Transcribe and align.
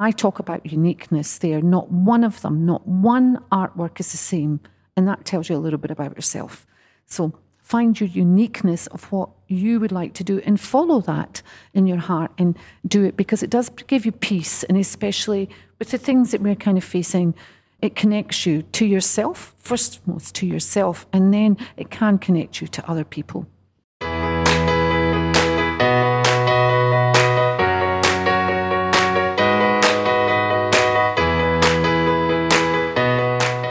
I 0.00 0.12
talk 0.12 0.38
about 0.38 0.64
uniqueness 0.64 1.38
there. 1.38 1.60
Not 1.60 1.90
one 1.90 2.22
of 2.22 2.40
them, 2.42 2.64
not 2.64 2.86
one 2.86 3.42
artwork 3.50 3.98
is 3.98 4.12
the 4.12 4.16
same. 4.16 4.60
And 4.96 5.08
that 5.08 5.24
tells 5.24 5.48
you 5.48 5.56
a 5.56 5.58
little 5.58 5.78
bit 5.78 5.90
about 5.90 6.14
yourself. 6.14 6.66
So 7.06 7.32
find 7.58 7.98
your 7.98 8.08
uniqueness 8.08 8.86
of 8.88 9.10
what 9.10 9.28
you 9.48 9.80
would 9.80 9.90
like 9.90 10.14
to 10.14 10.24
do 10.24 10.40
and 10.46 10.60
follow 10.60 11.00
that 11.00 11.42
in 11.74 11.88
your 11.88 11.98
heart 11.98 12.30
and 12.38 12.56
do 12.86 13.04
it 13.04 13.16
because 13.16 13.42
it 13.42 13.50
does 13.50 13.70
give 13.88 14.06
you 14.06 14.12
peace. 14.12 14.62
And 14.64 14.78
especially 14.78 15.50
with 15.80 15.90
the 15.90 15.98
things 15.98 16.30
that 16.30 16.42
we're 16.42 16.54
kind 16.54 16.78
of 16.78 16.84
facing, 16.84 17.34
it 17.82 17.96
connects 17.96 18.46
you 18.46 18.62
to 18.62 18.86
yourself, 18.86 19.54
first 19.58 20.06
most 20.06 20.34
to 20.36 20.46
yourself, 20.46 21.06
and 21.12 21.34
then 21.34 21.56
it 21.76 21.90
can 21.90 22.18
connect 22.18 22.60
you 22.60 22.68
to 22.68 22.88
other 22.88 23.04
people. 23.04 23.46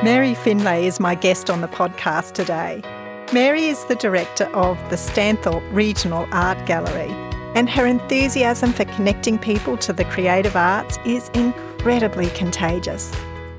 Mary 0.08 0.36
Finlay 0.36 0.86
is 0.86 1.02
my 1.02 1.16
guest 1.16 1.50
on 1.50 1.60
the 1.60 1.68
podcast 1.68 2.32
today. 2.32 2.82
Mary 3.34 3.66
is 3.66 3.84
the 3.88 3.96
director 3.96 4.46
of 4.56 4.78
the 4.90 4.96
Stanthorpe 4.96 5.70
Regional 5.74 6.26
Art 6.32 6.66
Gallery, 6.66 7.12
and 7.56 7.70
her 7.70 7.86
enthusiasm 7.86 8.72
for 8.72 8.86
connecting 8.86 9.38
people 9.38 9.76
to 9.80 9.92
the 9.92 10.06
creative 10.06 10.56
arts 10.56 10.98
is 11.06 11.28
incredibly 11.34 12.30
contagious. 12.30 13.12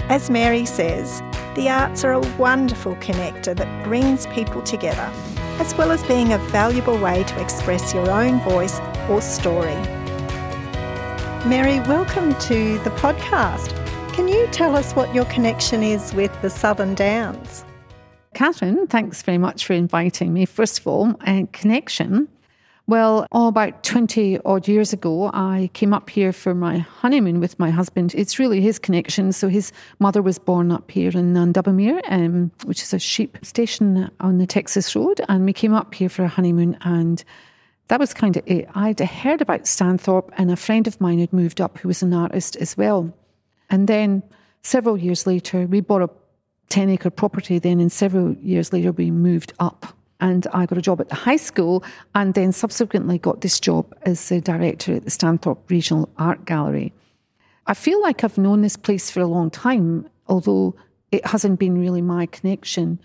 As 0.08 0.30
Mary 0.30 0.64
says, 0.64 1.20
the 1.54 1.68
arts 1.68 2.02
are 2.02 2.14
a 2.14 2.36
wonderful 2.38 2.94
connector 2.96 3.54
that 3.54 3.84
brings 3.84 4.26
people 4.28 4.62
together, 4.62 5.12
as 5.58 5.74
well 5.74 5.90
as 5.90 6.02
being 6.04 6.32
a 6.32 6.38
valuable 6.38 6.96
way 6.96 7.24
to 7.24 7.42
express 7.42 7.92
your 7.92 8.10
own 8.10 8.40
voice 8.40 8.80
or 9.10 9.20
story. 9.20 9.76
Mary, 11.44 11.80
welcome 11.80 12.34
to 12.36 12.78
the 12.84 12.90
podcast. 12.96 13.77
Can 14.18 14.26
you 14.26 14.48
tell 14.48 14.74
us 14.74 14.94
what 14.94 15.14
your 15.14 15.26
connection 15.26 15.84
is 15.84 16.12
with 16.12 16.42
the 16.42 16.50
Southern 16.50 16.96
Downs? 16.96 17.64
Catherine, 18.34 18.88
thanks 18.88 19.22
very 19.22 19.38
much 19.38 19.64
for 19.64 19.74
inviting 19.74 20.34
me. 20.34 20.44
First 20.44 20.80
of 20.80 20.88
all, 20.88 21.14
a 21.24 21.46
connection. 21.52 22.26
Well, 22.88 23.28
oh, 23.30 23.46
about 23.46 23.84
20 23.84 24.40
odd 24.40 24.66
years 24.66 24.92
ago, 24.92 25.30
I 25.32 25.70
came 25.72 25.94
up 25.94 26.10
here 26.10 26.32
for 26.32 26.52
my 26.52 26.78
honeymoon 26.78 27.38
with 27.38 27.60
my 27.60 27.70
husband. 27.70 28.12
It's 28.16 28.40
really 28.40 28.60
his 28.60 28.80
connection. 28.80 29.30
So, 29.30 29.46
his 29.46 29.70
mother 30.00 30.20
was 30.20 30.40
born 30.40 30.72
up 30.72 30.90
here 30.90 31.10
in 31.10 31.32
Nundubbermere, 31.32 32.00
um, 32.08 32.50
which 32.64 32.82
is 32.82 32.92
a 32.92 32.98
sheep 32.98 33.38
station 33.44 34.10
on 34.18 34.38
the 34.38 34.48
Texas 34.48 34.96
Road. 34.96 35.20
And 35.28 35.44
we 35.44 35.52
came 35.52 35.74
up 35.74 35.94
here 35.94 36.08
for 36.08 36.24
a 36.24 36.28
honeymoon, 36.28 36.76
and 36.80 37.22
that 37.86 38.00
was 38.00 38.14
kind 38.14 38.36
of 38.36 38.42
it. 38.46 38.68
I'd 38.74 38.98
heard 38.98 39.40
about 39.40 39.62
Stanthorpe, 39.68 40.30
and 40.36 40.50
a 40.50 40.56
friend 40.56 40.88
of 40.88 41.00
mine 41.00 41.20
had 41.20 41.32
moved 41.32 41.60
up 41.60 41.78
who 41.78 41.86
was 41.86 42.02
an 42.02 42.12
artist 42.12 42.56
as 42.56 42.76
well. 42.76 43.14
And 43.70 43.88
then 43.88 44.22
several 44.62 44.96
years 44.96 45.26
later, 45.26 45.66
we 45.66 45.80
bought 45.80 46.02
a 46.02 46.10
10 46.68 46.90
acre 46.90 47.10
property 47.10 47.58
then, 47.58 47.80
and 47.80 47.90
several 47.90 48.34
years 48.34 48.72
later, 48.72 48.92
we 48.92 49.10
moved 49.10 49.52
up. 49.58 49.86
And 50.20 50.46
I 50.52 50.66
got 50.66 50.78
a 50.78 50.82
job 50.82 51.00
at 51.00 51.08
the 51.08 51.14
high 51.14 51.36
school, 51.36 51.84
and 52.14 52.34
then 52.34 52.52
subsequently 52.52 53.18
got 53.18 53.40
this 53.40 53.60
job 53.60 53.94
as 54.02 54.28
the 54.28 54.40
director 54.40 54.94
at 54.94 55.04
the 55.04 55.10
Stanthorpe 55.10 55.70
Regional 55.70 56.08
Art 56.18 56.44
Gallery. 56.44 56.92
I 57.66 57.74
feel 57.74 58.00
like 58.02 58.24
I've 58.24 58.38
known 58.38 58.62
this 58.62 58.76
place 58.76 59.10
for 59.10 59.20
a 59.20 59.26
long 59.26 59.50
time, 59.50 60.08
although 60.26 60.74
it 61.12 61.24
hasn't 61.26 61.58
been 61.58 61.78
really 61.78 62.02
my 62.02 62.26
connection. 62.26 62.98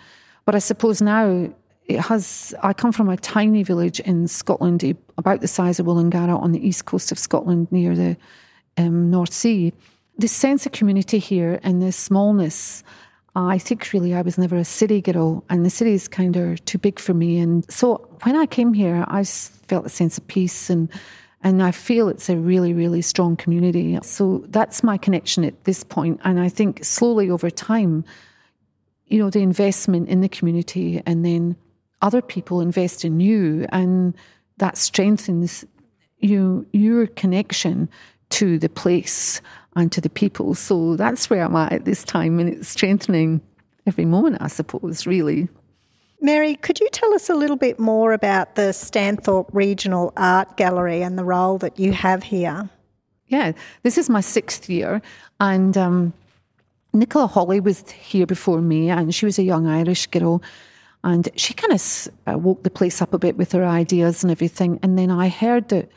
But 0.46 0.56
I 0.56 0.60
suppose 0.60 1.02
now 1.02 1.54
it 1.86 2.00
has. 2.00 2.56
I 2.64 2.74
come 2.74 2.92
from 2.92 3.10
a 3.10 3.18
tiny 3.18 3.64
village 3.64 4.00
in 4.00 4.28
Scotland, 4.28 4.84
about 5.18 5.42
the 5.42 5.48
size 5.48 5.80
of 5.80 5.86
Woolloongabba 5.86 6.42
on 6.42 6.52
the 6.52 6.66
east 6.66 6.86
coast 6.86 7.12
of 7.12 7.20
Scotland, 7.20 7.72
near 7.72 7.96
the 7.96 8.18
um, 8.78 9.12
North 9.12 9.34
Sea 9.34 9.74
the 10.18 10.28
sense 10.28 10.66
of 10.66 10.72
community 10.72 11.20
here 11.20 11.60
and 11.64 11.82
the 11.82 11.92
smallness. 11.92 12.84
I 13.36 13.58
think 13.58 13.92
really 13.94 14.14
I 14.14 14.22
was 14.22 14.38
never 14.38 14.56
a 14.58 14.66
city 14.66 15.02
girl, 15.02 15.44
and 15.50 15.66
the 15.66 15.70
city 15.70 15.94
is 15.94 16.08
kind 16.08 16.36
of 16.36 16.64
too 16.66 16.78
big 16.78 17.00
for 17.00 17.16
me. 17.16 17.40
And 17.40 17.70
so 17.72 18.08
when 18.22 18.36
I 18.36 18.46
came 18.46 18.74
here, 18.74 19.04
I 19.08 19.24
felt 19.24 19.88
a 19.88 19.90
sense 19.90 20.18
of 20.18 20.28
peace, 20.28 20.70
and 20.70 20.88
and 21.42 21.62
I 21.62 21.72
feel 21.72 22.08
it's 22.08 22.30
a 22.30 22.38
really, 22.38 22.74
really 22.74 23.02
strong 23.02 23.36
community. 23.36 24.00
So 24.02 24.46
that's 24.48 24.82
my 24.82 24.98
connection 24.98 25.44
at 25.44 25.66
this 25.66 25.84
point. 25.84 26.22
And 26.24 26.40
I 26.40 26.48
think 26.48 26.86
slowly 26.86 27.30
over 27.30 27.50
time, 27.50 28.06
you 29.08 29.20
know, 29.20 29.30
the 29.30 29.42
investment 29.42 30.08
in 30.08 30.22
the 30.22 30.30
community, 30.30 31.02
and 31.06 31.26
then 31.26 31.56
other 32.02 32.22
people 32.22 32.62
invest 32.62 33.04
in 33.04 33.20
you, 33.20 33.66
and 33.70 34.16
that 34.58 34.78
strengthens 34.78 35.66
you 36.20 36.66
your 36.72 37.08
connection 37.08 37.90
to 38.30 38.58
the 38.58 38.70
place 38.70 39.42
and 39.76 39.92
to 39.92 40.02
the 40.02 40.10
people. 40.10 40.56
So 40.56 40.96
that's 40.96 41.30
where 41.30 41.44
I'm 41.44 41.56
at 41.56 41.74
at 41.74 41.86
this 41.86 42.04
time, 42.04 42.40
and 42.40 42.50
it's 42.50 42.70
strengthening 42.70 43.42
every 43.86 44.06
moment, 44.06 44.38
I 44.40 44.48
suppose, 44.48 45.06
really. 45.06 45.50
Mary, 46.22 46.56
could 46.56 46.80
you 46.80 46.88
tell 46.92 47.14
us 47.14 47.30
a 47.30 47.36
little 47.36 47.58
bit 47.58 47.80
more 47.80 48.14
about 48.14 48.56
the 48.56 48.72
Stanthorpe 48.72 49.50
Regional 49.52 50.14
Art 50.16 50.56
Gallery 50.56 51.02
and 51.02 51.18
the 51.18 51.26
role 51.26 51.58
that 51.58 51.78
you 51.78 51.92
have 51.92 52.24
here? 52.24 52.70
Yeah, 53.28 53.52
this 53.82 53.98
is 53.98 54.10
my 54.10 54.22
sixth 54.22 54.70
year, 54.70 55.02
and 55.40 55.78
um, 55.78 56.14
Nicola 56.94 57.28
Hawley 57.28 57.60
was 57.60 57.90
here 57.92 58.26
before 58.26 58.62
me, 58.62 58.90
and 58.90 59.14
she 59.14 59.26
was 59.26 59.40
a 59.40 59.44
young 59.44 59.68
Irish 59.68 60.08
girl. 60.08 60.42
And 61.06 61.28
she 61.36 61.54
kind 61.54 61.74
of 61.74 62.08
uh, 62.28 62.38
woke 62.38 62.64
the 62.64 62.70
place 62.70 63.02
up 63.02 63.14
a 63.14 63.20
bit 63.20 63.36
with 63.36 63.52
her 63.52 63.66
ideas 63.66 64.24
and 64.24 64.32
everything. 64.32 64.80
And 64.82 64.98
then 64.98 65.12
I 65.12 65.28
heard 65.28 65.68
that 65.70 65.90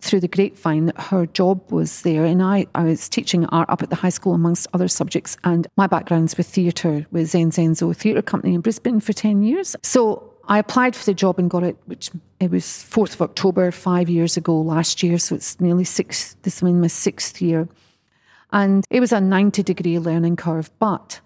through 0.00 0.20
the 0.20 0.28
grapevine 0.28 0.86
that 0.86 1.00
her 1.00 1.26
job 1.26 1.72
was 1.72 2.02
there. 2.02 2.24
And 2.24 2.42
I, 2.42 2.66
I 2.74 2.84
was 2.84 3.08
teaching 3.08 3.46
art 3.46 3.68
up 3.70 3.82
at 3.82 3.90
the 3.90 3.96
high 3.96 4.10
school 4.10 4.34
amongst 4.34 4.66
other 4.72 4.88
subjects. 4.88 5.36
And 5.44 5.66
my 5.76 5.86
background's 5.86 6.36
with 6.36 6.46
theatre, 6.46 7.06
with 7.10 7.28
Zen 7.28 7.50
Zenzo 7.50 7.94
Theatre 7.96 8.22
Company 8.22 8.54
in 8.54 8.60
Brisbane 8.60 9.00
for 9.00 9.12
10 9.12 9.42
years. 9.42 9.74
So 9.82 10.32
I 10.48 10.58
applied 10.58 10.94
for 10.94 11.04
the 11.04 11.14
job 11.14 11.38
and 11.38 11.50
got 11.50 11.64
it, 11.64 11.76
which 11.86 12.10
it 12.40 12.50
was 12.50 12.64
4th 12.64 13.14
of 13.14 13.22
October, 13.22 13.70
five 13.70 14.08
years 14.08 14.36
ago 14.36 14.60
last 14.60 15.02
year. 15.02 15.18
So 15.18 15.34
it's 15.34 15.60
nearly 15.60 15.84
six, 15.84 16.36
this 16.42 16.56
is 16.56 16.62
my 16.62 16.86
sixth 16.86 17.40
year. 17.40 17.68
And 18.52 18.84
it 18.90 19.00
was 19.00 19.12
a 19.12 19.20
90 19.20 19.62
degree 19.62 19.98
learning 19.98 20.36
curve. 20.36 20.70
But 20.78 21.20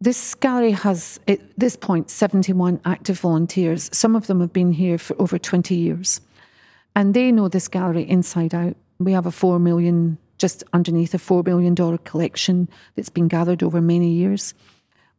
this 0.00 0.34
gallery 0.34 0.72
has, 0.72 1.20
at 1.28 1.40
this 1.58 1.76
point, 1.76 2.10
71 2.10 2.80
active 2.84 3.20
volunteers. 3.20 3.90
Some 3.92 4.16
of 4.16 4.26
them 4.28 4.40
have 4.40 4.52
been 4.52 4.72
here 4.72 4.98
for 4.98 5.20
over 5.20 5.38
20 5.38 5.74
years. 5.74 6.20
And 6.94 7.14
they 7.14 7.32
know 7.32 7.48
this 7.48 7.68
gallery 7.68 8.08
inside 8.08 8.54
out. 8.54 8.76
We 8.98 9.12
have 9.12 9.26
a 9.26 9.32
four 9.32 9.58
million, 9.58 10.18
just 10.38 10.62
underneath 10.72 11.14
a 11.14 11.18
four 11.18 11.42
million 11.42 11.74
dollar 11.74 11.98
collection 11.98 12.68
that's 12.94 13.08
been 13.08 13.28
gathered 13.28 13.62
over 13.62 13.80
many 13.80 14.10
years. 14.10 14.54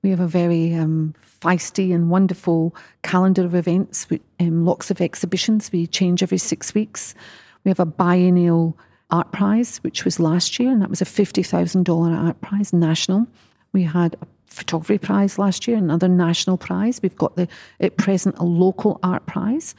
We 0.02 0.12
have 0.12 0.20
a 0.20 0.28
very 0.28 0.74
um, 0.76 1.16
feisty 1.42 1.94
and 1.94 2.10
wonderful 2.10 2.76
calendar 3.02 3.44
of 3.44 3.56
events 3.56 4.10
with 4.10 4.22
um, 4.40 4.64
lots 4.64 4.92
of 4.92 5.02
exhibitions. 5.02 5.72
We 5.72 5.88
change 5.88 6.22
every 6.22 6.38
six 6.38 6.74
weeks. 6.74 7.16
We 7.64 7.70
have 7.70 7.80
a 7.80 7.86
biennial 7.86 8.78
art 9.10 9.32
prize, 9.32 9.78
which 9.78 10.06
was 10.06 10.20
last 10.20 10.60
year, 10.60 10.72
and 10.72 10.82
that 10.82 10.90
was 10.90 11.02
a 11.02 11.06
$50,000 11.06 12.18
art 12.18 12.40
prize, 12.42 12.72
national. 12.72 13.28
We 13.74 13.84
had 13.84 14.16
a 14.22 14.28
photography 14.46 14.98
prize 14.98 15.38
last 15.38 15.68
year, 15.68 15.78
another 15.78 16.08
national 16.08 16.58
prize. 16.58 17.02
We've 17.02 17.16
got 17.16 17.36
the 17.36 17.48
at 17.80 17.98
present 17.98 18.38
a 18.38 18.44
local 18.44 19.00
art 19.04 19.26
prize. 19.26 19.76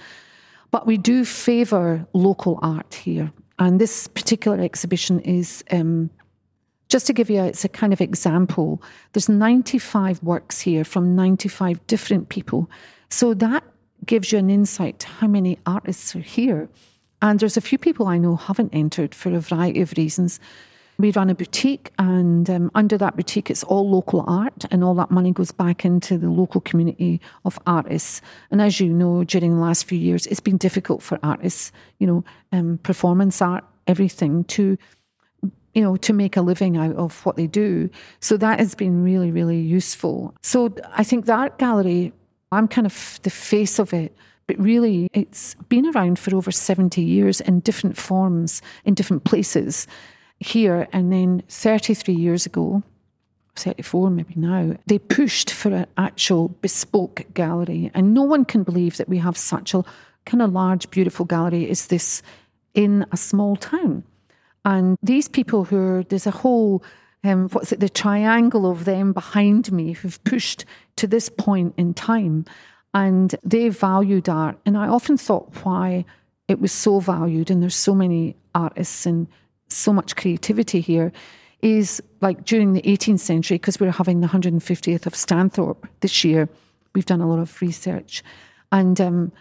But 0.70 0.86
we 0.86 0.96
do 0.96 1.24
favour 1.24 2.06
local 2.12 2.58
art 2.62 2.94
here. 2.94 3.32
And 3.58 3.80
this 3.80 4.06
particular 4.06 4.60
exhibition 4.60 5.20
is, 5.20 5.64
um, 5.70 6.10
just 6.88 7.06
to 7.06 7.12
give 7.12 7.30
you 7.30 7.40
a, 7.40 7.46
it's 7.46 7.64
a 7.64 7.68
kind 7.68 7.92
of 7.92 8.00
example, 8.00 8.82
there's 9.12 9.28
95 9.28 10.22
works 10.22 10.60
here 10.60 10.84
from 10.84 11.16
95 11.16 11.84
different 11.86 12.28
people. 12.28 12.70
So 13.08 13.34
that 13.34 13.64
gives 14.04 14.32
you 14.32 14.38
an 14.38 14.50
insight 14.50 14.98
to 15.00 15.08
how 15.08 15.26
many 15.26 15.58
artists 15.66 16.14
are 16.14 16.20
here. 16.20 16.68
And 17.22 17.40
there's 17.40 17.56
a 17.56 17.62
few 17.62 17.78
people 17.78 18.06
I 18.06 18.18
know 18.18 18.36
haven't 18.36 18.74
entered 18.74 19.14
for 19.14 19.34
a 19.34 19.40
variety 19.40 19.80
of 19.80 19.92
reasons. 19.96 20.38
We 20.98 21.10
run 21.12 21.28
a 21.28 21.34
boutique, 21.34 21.92
and 21.98 22.48
um, 22.48 22.70
under 22.74 22.96
that 22.96 23.16
boutique, 23.16 23.50
it's 23.50 23.64
all 23.64 23.88
local 23.88 24.24
art, 24.26 24.64
and 24.70 24.82
all 24.82 24.94
that 24.94 25.10
money 25.10 25.30
goes 25.30 25.52
back 25.52 25.84
into 25.84 26.16
the 26.16 26.30
local 26.30 26.60
community 26.62 27.20
of 27.44 27.58
artists. 27.66 28.22
And 28.50 28.62
as 28.62 28.80
you 28.80 28.92
know, 28.92 29.24
during 29.24 29.56
the 29.56 29.60
last 29.60 29.84
few 29.84 29.98
years, 29.98 30.26
it's 30.26 30.40
been 30.40 30.56
difficult 30.56 31.02
for 31.02 31.18
artists, 31.22 31.70
you 31.98 32.06
know, 32.06 32.24
um, 32.52 32.78
performance 32.82 33.42
art, 33.42 33.64
everything, 33.86 34.44
to 34.44 34.78
you 35.74 35.82
know, 35.82 35.94
to 35.94 36.14
make 36.14 36.38
a 36.38 36.40
living 36.40 36.78
out 36.78 36.96
of 36.96 37.20
what 37.26 37.36
they 37.36 37.46
do. 37.46 37.90
So 38.20 38.38
that 38.38 38.58
has 38.58 38.74
been 38.74 39.04
really, 39.04 39.30
really 39.30 39.60
useful. 39.60 40.34
So 40.40 40.74
I 40.94 41.04
think 41.04 41.26
the 41.26 41.34
art 41.34 41.58
gallery, 41.58 42.14
I'm 42.50 42.66
kind 42.66 42.86
of 42.86 43.20
the 43.22 43.30
face 43.30 43.78
of 43.78 43.92
it 43.92 44.16
but 44.46 44.58
really 44.58 45.08
it's 45.12 45.54
been 45.68 45.86
around 45.86 46.18
for 46.18 46.34
over 46.34 46.50
70 46.50 47.02
years 47.02 47.40
in 47.40 47.60
different 47.60 47.96
forms 47.96 48.62
in 48.84 48.94
different 48.94 49.24
places 49.24 49.86
here. 50.40 50.88
And 50.92 51.12
then 51.12 51.42
33 51.48 52.14
years 52.14 52.46
ago, 52.46 52.82
34 53.56 54.10
maybe 54.10 54.34
now, 54.36 54.76
they 54.86 54.98
pushed 54.98 55.50
for 55.50 55.74
an 55.74 55.86
actual 55.96 56.48
bespoke 56.60 57.24
gallery. 57.34 57.90
And 57.94 58.14
no 58.14 58.22
one 58.22 58.44
can 58.44 58.62
believe 58.62 58.96
that 58.98 59.08
we 59.08 59.18
have 59.18 59.36
such 59.36 59.74
a 59.74 59.84
kind 60.24 60.42
of 60.42 60.52
large, 60.52 60.90
beautiful 60.90 61.24
gallery 61.24 61.68
as 61.70 61.86
this 61.86 62.22
in 62.74 63.06
a 63.12 63.16
small 63.16 63.56
town. 63.56 64.04
And 64.64 64.98
these 65.02 65.28
people 65.28 65.64
who 65.64 65.78
are, 65.78 66.02
there's 66.04 66.26
a 66.26 66.32
whole, 66.32 66.82
um, 67.24 67.48
what's 67.50 67.72
it, 67.72 67.80
the 67.80 67.88
triangle 67.88 68.70
of 68.70 68.84
them 68.84 69.12
behind 69.12 69.70
me 69.72 69.92
who've 69.92 70.22
pushed 70.24 70.64
to 70.96 71.06
this 71.06 71.28
point 71.28 71.74
in 71.76 71.94
time. 71.94 72.44
And 72.92 73.34
they 73.42 73.68
valued 73.68 74.28
art. 74.28 74.58
And 74.66 74.76
I 74.76 74.88
often 74.88 75.16
thought 75.16 75.64
why 75.64 76.04
it 76.48 76.60
was 76.60 76.72
so 76.72 77.00
valued 77.00 77.50
and 77.50 77.62
there's 77.62 77.76
so 77.76 77.94
many 77.94 78.36
artists 78.54 79.06
and 79.06 79.28
so 79.68 79.92
much 79.92 80.16
creativity 80.16 80.80
here 80.80 81.12
is 81.62 82.02
like 82.20 82.44
during 82.44 82.72
the 82.72 82.82
18th 82.82 83.20
century, 83.20 83.56
because 83.56 83.80
we're 83.80 83.90
having 83.90 84.20
the 84.20 84.28
150th 84.28 85.06
of 85.06 85.14
Stanthorpe 85.14 85.88
this 86.00 86.24
year, 86.24 86.48
we've 86.94 87.06
done 87.06 87.20
a 87.20 87.28
lot 87.28 87.38
of 87.38 87.60
research. 87.60 88.22
And 88.72 89.00
um, 89.00 89.32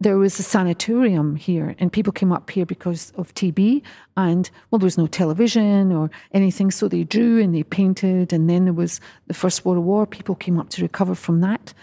there 0.00 0.16
was 0.16 0.38
a 0.38 0.42
sanatorium 0.42 1.36
here, 1.36 1.74
and 1.78 1.92
people 1.92 2.12
came 2.12 2.32
up 2.32 2.50
here 2.50 2.66
because 2.66 3.12
of 3.16 3.34
TB. 3.34 3.82
And 4.16 4.50
well, 4.70 4.78
there 4.78 4.86
was 4.86 4.98
no 4.98 5.06
television 5.06 5.92
or 5.92 6.10
anything, 6.32 6.70
so 6.70 6.88
they 6.88 7.04
drew 7.04 7.40
and 7.40 7.54
they 7.54 7.62
painted. 7.62 8.32
And 8.32 8.48
then 8.48 8.64
there 8.64 8.72
was 8.72 9.00
the 9.26 9.34
First 9.34 9.64
World 9.64 9.84
War, 9.84 10.06
people 10.06 10.34
came 10.34 10.58
up 10.58 10.70
to 10.70 10.82
recover 10.82 11.14
from 11.14 11.40
that. 11.42 11.74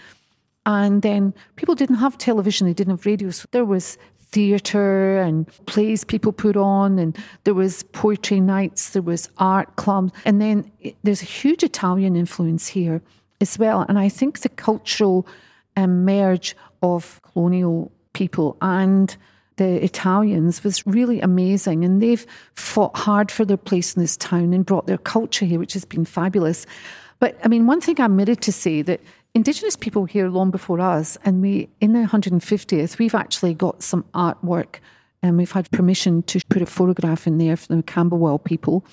And 0.66 1.00
then 1.00 1.32
people 1.56 1.74
didn't 1.74 1.96
have 1.96 2.18
television, 2.18 2.66
they 2.66 2.74
didn't 2.74 2.90
have 2.90 3.06
radio. 3.06 3.30
So 3.30 3.46
there 3.52 3.64
was 3.64 3.96
theatre 4.30 5.18
and 5.18 5.46
plays 5.66 6.04
people 6.04 6.32
put 6.32 6.56
on, 6.56 6.98
and 6.98 7.16
there 7.44 7.54
was 7.54 7.82
poetry 7.82 8.40
nights, 8.40 8.90
there 8.90 9.02
was 9.02 9.30
art 9.38 9.76
clubs, 9.76 10.12
and 10.24 10.40
then 10.40 10.70
there's 11.02 11.22
a 11.22 11.26
huge 11.26 11.62
Italian 11.62 12.16
influence 12.16 12.68
here 12.68 13.00
as 13.40 13.58
well. 13.58 13.84
And 13.88 13.98
I 13.98 14.08
think 14.08 14.40
the 14.40 14.48
cultural 14.48 15.26
um, 15.76 16.04
merge 16.04 16.56
of 16.82 17.20
colonial 17.22 17.90
people 18.12 18.56
and 18.60 19.16
the 19.56 19.84
Italians 19.84 20.64
was 20.64 20.86
really 20.86 21.20
amazing. 21.20 21.84
And 21.84 22.00
they've 22.00 22.26
fought 22.54 22.96
hard 22.96 23.30
for 23.30 23.44
their 23.44 23.56
place 23.56 23.94
in 23.94 24.00
this 24.00 24.16
town 24.16 24.54
and 24.54 24.64
brought 24.64 24.86
their 24.86 24.98
culture 24.98 25.44
here, 25.44 25.58
which 25.58 25.74
has 25.74 25.84
been 25.84 26.04
fabulous. 26.04 26.64
But 27.20 27.36
I 27.44 27.48
mean, 27.48 27.66
one 27.66 27.80
thing 27.80 28.00
I'm 28.00 28.12
admitted 28.12 28.40
to 28.42 28.52
say 28.52 28.82
that 28.82 29.00
Indigenous 29.34 29.76
people 29.76 30.04
here 30.04 30.28
long 30.28 30.50
before 30.50 30.80
us, 30.80 31.16
and 31.24 31.40
we 31.42 31.68
in 31.80 31.92
the 31.92 32.00
150th, 32.00 32.98
we've 32.98 33.14
actually 33.14 33.54
got 33.54 33.82
some 33.82 34.04
artwork, 34.14 34.76
and 35.22 35.36
we've 35.36 35.52
had 35.52 35.70
permission 35.70 36.22
to 36.24 36.40
put 36.48 36.62
a 36.62 36.66
photograph 36.66 37.26
in 37.26 37.38
there 37.38 37.56
from 37.56 37.76
the 37.76 37.82
Kambuwal 37.82 38.42
people. 38.42 38.84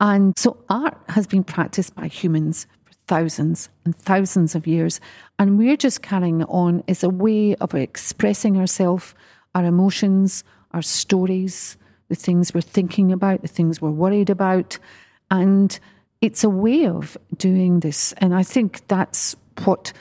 And 0.00 0.38
so 0.38 0.56
art 0.68 0.98
has 1.08 1.26
been 1.26 1.44
practiced 1.44 1.94
by 1.94 2.08
humans 2.08 2.66
for 2.84 2.92
thousands 3.06 3.68
and 3.84 3.96
thousands 3.96 4.54
of 4.54 4.66
years, 4.66 5.00
and 5.38 5.58
we're 5.58 5.76
just 5.76 6.02
carrying 6.02 6.42
it 6.42 6.48
on 6.50 6.84
as 6.88 7.02
a 7.02 7.08
way 7.08 7.54
of 7.56 7.74
expressing 7.74 8.58
ourselves, 8.58 9.14
our 9.54 9.64
emotions, 9.64 10.44
our 10.72 10.82
stories, 10.82 11.76
the 12.08 12.14
things 12.14 12.52
we're 12.52 12.60
thinking 12.60 13.12
about, 13.12 13.42
the 13.42 13.48
things 13.48 13.80
we're 13.80 13.90
worried 13.90 14.30
about, 14.30 14.78
and 15.30 15.80
it's 16.20 16.44
a 16.44 16.50
way 16.50 16.86
of 16.86 17.16
doing 17.36 17.80
this. 17.80 18.12
And 18.18 18.34
I 18.34 18.42
think 18.42 18.86
that's 18.88 19.36
what 19.60 19.92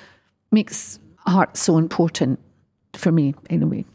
makes 0.52 1.00
art 1.26 1.56
so 1.58 1.78
important 1.78 2.40
for 2.94 3.12
me, 3.12 3.34
anyway. 3.50 3.86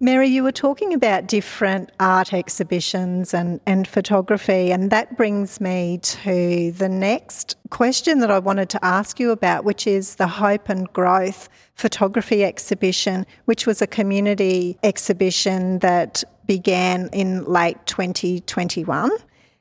Mary, 0.00 0.28
you 0.28 0.44
were 0.44 0.52
talking 0.52 0.94
about 0.94 1.26
different 1.26 1.90
art 1.98 2.32
exhibitions 2.32 3.34
and, 3.34 3.60
and 3.66 3.88
photography, 3.88 4.70
and 4.70 4.92
that 4.92 5.16
brings 5.16 5.60
me 5.60 5.98
to 6.02 6.70
the 6.70 6.88
next 6.88 7.56
question 7.70 8.20
that 8.20 8.30
I 8.30 8.38
wanted 8.38 8.68
to 8.70 8.84
ask 8.84 9.18
you 9.18 9.32
about, 9.32 9.64
which 9.64 9.88
is 9.88 10.14
the 10.14 10.28
Hope 10.28 10.68
and 10.68 10.88
Growth 10.92 11.48
photography 11.74 12.44
exhibition, 12.44 13.26
which 13.46 13.66
was 13.66 13.82
a 13.82 13.88
community 13.88 14.78
exhibition 14.84 15.80
that 15.80 16.22
began 16.46 17.08
in 17.12 17.44
late 17.44 17.84
2021. 17.86 19.10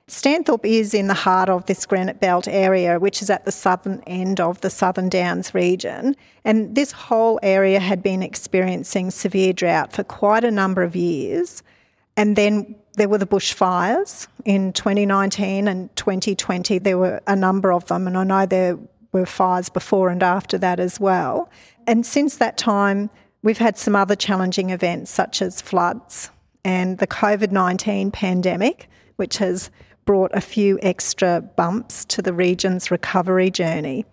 Stanthorpe 0.10 0.66
is 0.66 0.94
in 0.94 1.08
the 1.08 1.14
heart 1.14 1.50
of 1.50 1.66
this 1.66 1.86
granite 1.86 2.22
belt 2.22 2.48
area, 2.48 2.98
which 2.98 3.22
is 3.22 3.30
at 3.30 3.44
the 3.44 3.52
southern 3.52 4.02
end 4.08 4.40
of 4.40 4.62
the 4.62 4.70
Southern 4.70 5.10
Downs 5.10 5.54
region. 5.54 6.16
And 6.46 6.76
this 6.76 6.94
whole 6.94 7.42
area 7.44 7.82
had 7.82 8.02
been 8.02 8.24
experiencing 8.24 9.12
severe 9.12 9.52
drought 9.52 9.92
for 9.92 10.06
quite 10.06 10.46
a 10.46 10.52
number 10.52 10.82
of 10.82 10.96
years. 10.96 11.62
And 12.16 12.38
then 12.38 12.76
there 12.94 13.10
were 13.10 13.18
the 13.18 13.28
bushfires 13.28 14.28
in 14.46 14.72
2019 14.72 15.68
and 15.68 15.94
2020. 15.98 16.80
There 16.80 16.98
were 16.98 17.22
a 17.28 17.36
number 17.36 17.74
of 17.74 17.86
them, 17.88 18.08
and 18.08 18.18
I 18.18 18.24
know 18.24 18.46
there 18.46 18.80
were 19.12 19.26
fires 19.26 19.68
before 19.68 20.10
and 20.10 20.24
after 20.24 20.58
that 20.58 20.80
as 20.80 21.02
well. 21.02 21.50
And 21.86 22.06
since 22.06 22.38
that 22.38 22.58
time, 22.58 23.10
we've 23.44 23.58
had 23.58 23.78
some 23.78 23.96
other 23.96 24.16
challenging 24.16 24.70
events 24.70 25.12
such 25.12 25.42
as 25.42 25.62
floods 25.62 26.32
and 26.64 26.98
the 26.98 27.08
COVID 27.08 27.52
19 27.52 28.12
pandemic, 28.12 28.90
which 29.18 29.38
has 29.38 29.70
brought 30.08 30.32
a 30.34 30.42
few 30.42 30.80
extra 30.82 31.42
bumps 31.42 32.06
to 32.06 32.24
the 32.24 32.34
region's 32.34 32.90
recovery 32.90 33.52
journey. 33.52 34.06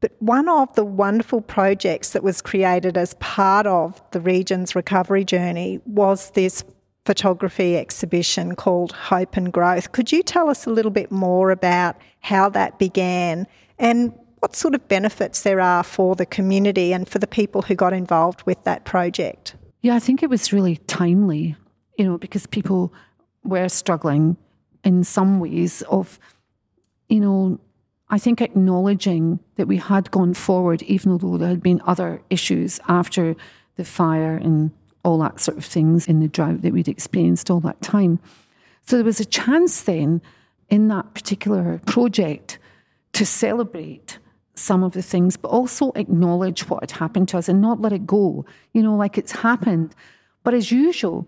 But 0.00 0.12
one 0.18 0.48
of 0.48 0.74
the 0.74 0.84
wonderful 0.84 1.40
projects 1.40 2.10
that 2.10 2.22
was 2.22 2.42
created 2.42 2.98
as 2.98 3.14
part 3.14 3.66
of 3.66 4.02
the 4.10 4.20
region's 4.20 4.74
recovery 4.74 5.24
journey 5.24 5.80
was 5.86 6.32
this 6.32 6.64
photography 7.06 7.78
exhibition 7.78 8.56
called 8.56 8.92
Hope 8.92 9.36
and 9.36 9.52
Growth. 9.52 9.92
Could 9.92 10.12
you 10.12 10.22
tell 10.22 10.50
us 10.50 10.66
a 10.66 10.70
little 10.70 10.90
bit 10.90 11.10
more 11.10 11.50
about 11.50 11.96
how 12.20 12.48
that 12.50 12.78
began 12.78 13.46
and 13.78 14.12
what 14.40 14.56
sort 14.56 14.74
of 14.74 14.88
benefits 14.88 15.42
there 15.42 15.60
are 15.60 15.84
for 15.84 16.16
the 16.16 16.26
community 16.26 16.92
and 16.92 17.08
for 17.08 17.20
the 17.20 17.26
people 17.26 17.62
who 17.62 17.74
got 17.74 17.92
involved 17.92 18.42
with 18.42 18.62
that 18.64 18.84
project? 18.84 19.54
Yeah, 19.80 19.94
I 19.94 20.00
think 20.00 20.22
it 20.22 20.28
was 20.28 20.52
really 20.52 20.76
timely, 20.88 21.56
you 21.96 22.04
know, 22.04 22.18
because 22.18 22.46
people 22.46 22.92
were 23.44 23.68
struggling 23.68 24.36
in 24.86 25.02
some 25.02 25.40
ways 25.40 25.82
of, 25.90 26.16
you 27.08 27.18
know, 27.18 27.58
I 28.08 28.18
think 28.18 28.40
acknowledging 28.40 29.40
that 29.56 29.66
we 29.66 29.78
had 29.78 30.12
gone 30.12 30.32
forward, 30.32 30.80
even 30.82 31.18
though 31.18 31.36
there 31.36 31.48
had 31.48 31.60
been 31.60 31.82
other 31.84 32.22
issues 32.30 32.78
after 32.86 33.34
the 33.74 33.84
fire 33.84 34.36
and 34.36 34.70
all 35.04 35.18
that 35.18 35.40
sort 35.40 35.58
of 35.58 35.64
things 35.64 36.06
in 36.06 36.20
the 36.20 36.28
drought 36.28 36.62
that 36.62 36.72
we'd 36.72 36.86
experienced 36.86 37.50
all 37.50 37.58
that 37.60 37.82
time. 37.82 38.20
So 38.86 38.96
there 38.96 39.04
was 39.04 39.18
a 39.18 39.24
chance 39.24 39.82
then 39.82 40.22
in 40.68 40.86
that 40.86 41.14
particular 41.14 41.80
project 41.86 42.60
to 43.14 43.26
celebrate 43.26 44.18
some 44.54 44.84
of 44.84 44.92
the 44.92 45.02
things, 45.02 45.36
but 45.36 45.48
also 45.48 45.90
acknowledge 45.96 46.70
what 46.70 46.84
had 46.84 46.92
happened 46.92 47.28
to 47.30 47.38
us 47.38 47.48
and 47.48 47.60
not 47.60 47.80
let 47.80 47.92
it 47.92 48.06
go, 48.06 48.44
you 48.72 48.84
know, 48.84 48.94
like 48.94 49.18
it's 49.18 49.32
happened. 49.32 49.96
But 50.44 50.54
as 50.54 50.70
usual, 50.70 51.26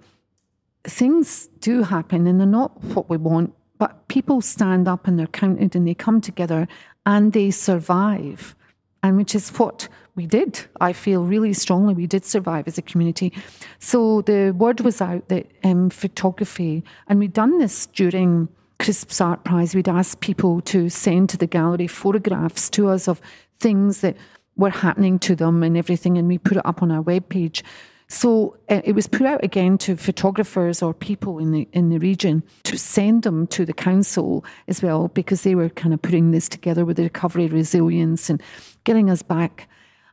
things 0.85 1.49
do 1.61 1.83
happen 1.83 2.27
and 2.27 2.39
they're 2.39 2.47
not 2.47 2.83
what 2.95 3.09
we 3.09 3.17
want, 3.17 3.55
but 3.79 4.09
people 4.09 4.41
stand 4.41 4.89
up 4.89 5.07
and 5.07 5.19
they're 5.19 5.27
counted 5.27 5.75
and 5.77 5.87
they 5.87 5.95
come 5.95 6.21
together 6.21 6.67
and 7.07 7.33
they 7.33 7.51
survive. 7.51 8.55
And 9.03 9.17
which 9.17 9.35
is 9.35 9.51
what 9.51 9.89
we 10.19 10.27
did. 10.27 10.67
I 10.81 10.93
feel 10.93 11.23
really 11.23 11.53
strongly 11.53 11.95
we 11.95 12.09
did 12.09 12.25
survive 12.25 12.67
as 12.67 12.77
a 12.77 12.83
community. 12.83 13.33
So 13.79 14.23
the 14.23 14.51
word 14.51 14.81
was 14.81 15.01
out 15.01 15.29
that 15.29 15.47
um, 15.63 15.89
photography, 15.91 16.83
and 17.07 17.21
we'd 17.21 17.33
done 17.33 17.59
this 17.59 17.87
during 17.87 18.49
Crisp's 18.81 19.21
Art 19.21 19.45
Prize. 19.45 19.75
We'd 19.75 19.89
asked 19.89 20.21
people 20.21 20.61
to 20.63 20.89
send 20.89 21.31
to 21.31 21.37
the 21.37 21.47
gallery 21.47 21.87
photographs 21.87 22.69
to 22.71 22.89
us 22.89 23.09
of 23.09 23.21
things 23.61 24.01
that 24.01 24.17
were 24.57 24.71
happening 24.71 25.21
to 25.21 25.37
them 25.37 25.63
and 25.63 25.77
everything, 25.77 26.19
and 26.19 26.27
we 26.27 26.37
put 26.37 26.57
it 26.57 26.67
up 26.67 26.83
on 26.83 26.91
our 26.91 27.03
webpage. 27.03 27.63
So 28.11 28.57
uh, 28.71 28.81
it 28.85 28.95
was 28.95 29.07
put 29.07 29.27
out 29.27 29.45
again 29.45 29.77
to 29.79 29.95
photographers 29.97 30.83
or 30.83 30.95
people 30.95 31.39
in 31.39 31.53
the 31.53 31.69
in 31.73 31.91
the 31.91 31.99
region 31.99 32.43
to 32.65 32.79
send 32.79 33.23
them 33.23 33.47
to 33.49 33.67
the 33.67 33.75
council 33.75 34.45
as 34.67 34.83
well 34.83 35.09
because 35.09 35.43
they 35.43 35.55
were 35.55 35.69
kind 35.69 35.93
of 35.93 36.01
putting 36.01 36.31
this 36.31 36.49
together 36.49 36.87
with 36.87 36.97
the 36.97 37.03
recovery 37.03 37.49
resilience 37.49 38.31
and 38.31 38.43
getting 38.85 39.11
us 39.11 39.23
back. 39.23 39.69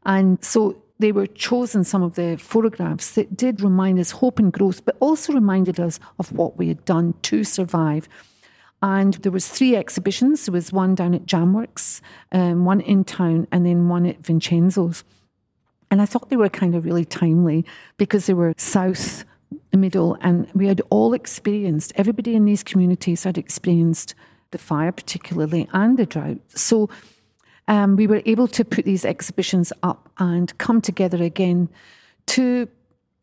And 0.05 0.43
so 0.43 0.81
they 0.99 1.13
were 1.13 1.25
chosen 1.25 1.83
some 1.83 2.03
of 2.03 2.15
the 2.15 2.37
photographs 2.37 3.11
that 3.11 3.35
did 3.35 3.61
remind 3.61 3.99
us 3.99 4.11
hope 4.11 4.39
and 4.39 4.51
growth, 4.51 4.83
but 4.83 4.97
also 4.99 5.33
reminded 5.33 5.79
us 5.79 5.99
of 6.19 6.31
what 6.33 6.57
we 6.57 6.67
had 6.67 6.83
done 6.85 7.13
to 7.23 7.43
survive. 7.43 8.09
And 8.81 9.15
there 9.15 9.31
was 9.31 9.47
three 9.47 9.75
exhibitions. 9.75 10.45
There 10.45 10.53
was 10.53 10.71
one 10.71 10.95
down 10.95 11.15
at 11.15 11.25
Jamworks, 11.25 12.01
um, 12.33 12.65
one 12.65 12.81
in 12.81 13.03
town, 13.03 13.47
and 13.51 13.65
then 13.65 13.87
one 13.87 14.05
at 14.05 14.19
Vincenzo's. 14.19 15.03
And 15.91 16.01
I 16.01 16.05
thought 16.05 16.29
they 16.29 16.35
were 16.35 16.49
kind 16.49 16.75
of 16.75 16.85
really 16.85 17.05
timely 17.05 17.65
because 17.97 18.25
they 18.25 18.33
were 18.33 18.53
south, 18.57 19.23
middle, 19.73 20.17
and 20.21 20.47
we 20.53 20.67
had 20.67 20.81
all 20.89 21.13
experienced, 21.13 21.93
everybody 21.95 22.35
in 22.35 22.45
these 22.45 22.63
communities 22.63 23.23
had 23.23 23.37
experienced 23.37 24.15
the 24.51 24.57
fire, 24.57 24.91
particularly, 24.91 25.67
and 25.73 25.97
the 25.97 26.05
drought. 26.05 26.39
So 26.49 26.89
um, 27.67 27.95
we 27.95 28.07
were 28.07 28.21
able 28.25 28.47
to 28.49 28.63
put 28.63 28.85
these 28.85 29.05
exhibitions 29.05 29.73
up 29.83 30.09
and 30.17 30.57
come 30.57 30.81
together 30.81 31.21
again 31.21 31.69
to. 32.27 32.67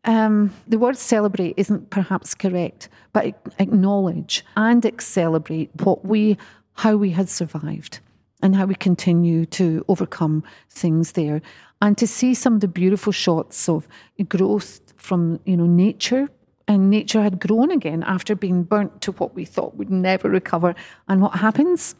Um, 0.05 0.53
the 0.67 0.77
word 0.77 0.97
celebrate 0.97 1.53
isn't 1.55 1.89
perhaps 1.89 2.35
correct, 2.35 2.89
but 3.13 3.41
acknowledge 3.57 4.43
and 4.57 4.85
celebrate 4.99 5.69
what 5.81 6.03
we, 6.03 6.37
how 6.73 6.97
we 6.97 7.11
had 7.11 7.29
survived 7.29 7.99
and 8.41 8.53
how 8.53 8.65
we 8.65 8.75
continue 8.75 9.45
to 9.45 9.85
overcome 9.87 10.43
things 10.69 11.13
there 11.13 11.41
and 11.83 11.97
to 11.97 12.07
see 12.07 12.33
some 12.33 12.55
of 12.55 12.61
the 12.61 12.67
beautiful 12.67 13.11
shots 13.11 13.67
of 13.67 13.87
growth 14.29 14.79
from 14.95 15.39
you 15.45 15.57
know 15.57 15.65
nature 15.65 16.29
and 16.67 16.89
nature 16.89 17.21
had 17.21 17.39
grown 17.39 17.71
again 17.71 18.03
after 18.03 18.35
being 18.35 18.63
burnt 18.63 19.01
to 19.01 19.11
what 19.11 19.35
we 19.35 19.43
thought 19.43 19.75
would 19.75 19.91
never 19.91 20.29
recover. 20.29 20.73
And 21.09 21.21
what 21.21 21.35
happens? 21.35 21.93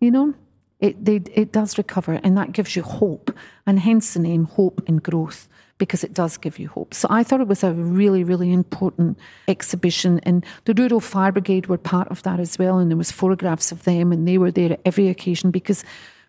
You 0.00 0.10
know, 0.10 0.34
it, 0.80 1.04
they, 1.04 1.16
it 1.34 1.52
does 1.52 1.76
recover, 1.76 2.14
and 2.24 2.34
that 2.38 2.52
gives 2.52 2.74
you 2.74 2.82
hope, 2.82 3.30
and 3.66 3.78
hence 3.78 4.14
the 4.14 4.20
name 4.20 4.44
Hope 4.44 4.82
and 4.86 5.02
Growth 5.02 5.48
because 5.76 6.02
it 6.02 6.14
does 6.14 6.38
give 6.38 6.58
you 6.58 6.68
hope. 6.68 6.94
So 6.94 7.06
I 7.10 7.22
thought 7.22 7.42
it 7.42 7.48
was 7.48 7.62
a 7.62 7.74
really, 7.74 8.24
really 8.24 8.50
important 8.50 9.18
exhibition, 9.48 10.18
and 10.22 10.44
the 10.64 10.72
Rural 10.72 11.00
Fire 11.00 11.32
Brigade 11.32 11.66
were 11.66 11.76
part 11.76 12.08
of 12.08 12.22
that 12.22 12.40
as 12.40 12.58
well, 12.58 12.78
and 12.78 12.90
there 12.90 12.96
was 12.96 13.10
photographs 13.10 13.70
of 13.70 13.84
them, 13.84 14.12
and 14.12 14.26
they 14.26 14.38
were 14.38 14.50
there 14.50 14.72
at 14.72 14.80
every 14.86 15.08
occasion 15.08 15.50
because 15.50 15.84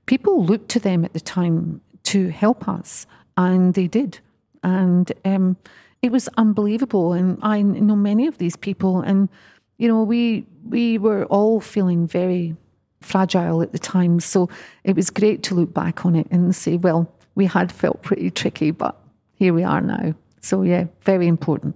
people 0.07 0.43
looked 0.43 0.69
to 0.69 0.79
them 0.79 1.05
at 1.05 1.13
the 1.13 1.21
time 1.21 1.79
to 2.13 2.29
help 2.29 2.67
us, 2.67 3.07
and 3.35 3.73
they 3.73 3.87
did, 3.87 4.19
and 4.63 5.11
um, 5.25 5.57
it 6.01 6.11
was 6.11 6.29
unbelievable. 6.37 7.13
And 7.13 7.39
I 7.41 7.61
know 7.61 7.95
many 7.95 8.27
of 8.27 8.37
these 8.37 8.55
people, 8.55 9.01
and 9.01 9.29
you 9.77 9.87
know, 9.87 10.03
we 10.03 10.45
we 10.67 10.97
were 10.97 11.25
all 11.25 11.59
feeling 11.61 12.07
very 12.07 12.55
fragile 13.01 13.61
at 13.61 13.71
the 13.71 13.79
time. 13.79 14.19
So 14.19 14.49
it 14.83 14.95
was 14.95 15.09
great 15.09 15.43
to 15.43 15.55
look 15.55 15.73
back 15.73 16.05
on 16.05 16.15
it 16.15 16.27
and 16.31 16.55
say, 16.55 16.77
well, 16.77 17.11
we 17.35 17.45
had 17.45 17.71
felt 17.71 18.01
pretty 18.01 18.31
tricky, 18.31 18.71
but 18.71 18.95
here 19.35 19.53
we 19.53 19.63
are 19.63 19.81
now. 19.81 20.15
So, 20.41 20.63
yeah, 20.63 20.85
very 21.01 21.27
important. 21.27 21.75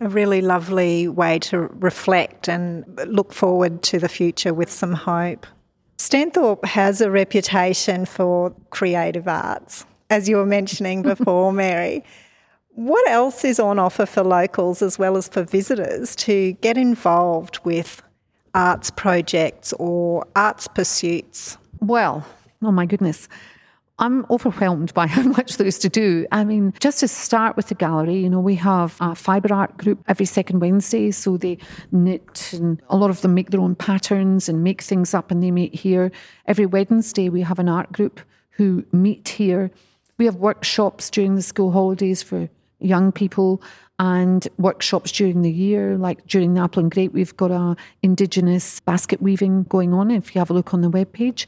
A 0.00 0.08
really 0.08 0.40
lovely 0.40 1.08
way 1.08 1.38
to 1.40 1.58
reflect 1.58 2.48
and 2.48 2.84
look 3.06 3.32
forward 3.32 3.82
to 3.84 3.98
the 3.98 4.08
future 4.08 4.54
with 4.54 4.70
some 4.70 4.92
hope. 4.92 5.46
Stanthorpe 5.98 6.64
has 6.64 7.00
a 7.00 7.10
reputation 7.10 8.06
for 8.06 8.54
creative 8.70 9.26
arts, 9.26 9.84
as 10.10 10.28
you 10.28 10.36
were 10.36 10.46
mentioning 10.46 11.02
before, 11.02 11.52
Mary. 11.64 12.04
What 12.70 13.08
else 13.10 13.44
is 13.44 13.58
on 13.58 13.80
offer 13.80 14.06
for 14.06 14.22
locals 14.22 14.80
as 14.80 14.98
well 14.98 15.16
as 15.16 15.26
for 15.26 15.42
visitors 15.42 16.14
to 16.16 16.52
get 16.52 16.78
involved 16.78 17.58
with 17.64 18.00
arts 18.54 18.90
projects 18.90 19.72
or 19.74 20.24
arts 20.36 20.68
pursuits? 20.68 21.58
Well, 21.80 22.24
oh 22.62 22.70
my 22.70 22.86
goodness. 22.86 23.28
I'm 23.98 24.24
overwhelmed 24.30 24.94
by 24.94 25.06
how 25.16 25.22
much 25.22 25.56
there 25.56 25.66
is 25.66 25.78
to 25.80 25.88
do. 25.88 26.26
I 26.30 26.44
mean, 26.44 26.72
just 26.80 27.00
to 27.00 27.08
start 27.08 27.56
with 27.56 27.68
the 27.68 27.74
gallery, 27.74 28.16
you 28.16 28.30
know, 28.30 28.40
we 28.40 28.54
have 28.56 28.96
a 29.00 29.14
fibre 29.14 29.52
art 29.52 29.76
group 29.76 30.02
every 30.06 30.26
second 30.26 30.60
Wednesday. 30.60 31.10
So 31.10 31.36
they 31.36 31.58
knit 31.90 32.52
and 32.52 32.80
a 32.88 32.96
lot 32.96 33.10
of 33.10 33.20
them 33.22 33.34
make 33.34 33.50
their 33.50 33.60
own 33.60 33.74
patterns 33.74 34.48
and 34.48 34.62
make 34.62 34.82
things 34.82 35.14
up 35.14 35.30
and 35.30 35.42
they 35.42 35.50
meet 35.50 35.74
here. 35.74 36.12
Every 36.46 36.66
Wednesday, 36.66 37.28
we 37.28 37.42
have 37.42 37.58
an 37.58 37.68
art 37.68 37.92
group 37.92 38.20
who 38.50 38.84
meet 38.92 39.28
here. 39.28 39.70
We 40.18 40.24
have 40.26 40.36
workshops 40.36 41.10
during 41.10 41.34
the 41.34 41.42
school 41.42 41.72
holidays 41.72 42.22
for 42.22 42.48
young 42.80 43.12
people 43.12 43.62
and 43.98 44.46
workshops 44.58 45.10
during 45.10 45.42
the 45.42 45.50
year. 45.50 45.96
Like 45.96 46.24
during 46.26 46.54
the 46.54 46.60
Apple 46.60 46.82
and 46.82 46.90
Grape, 46.90 47.12
we've 47.12 47.36
got 47.36 47.50
a 47.50 47.76
Indigenous 48.02 48.80
basket 48.80 49.20
weaving 49.20 49.64
going 49.64 49.92
on. 49.92 50.10
If 50.10 50.34
you 50.34 50.38
have 50.40 50.50
a 50.50 50.54
look 50.54 50.72
on 50.72 50.82
the 50.82 50.90
webpage. 50.90 51.46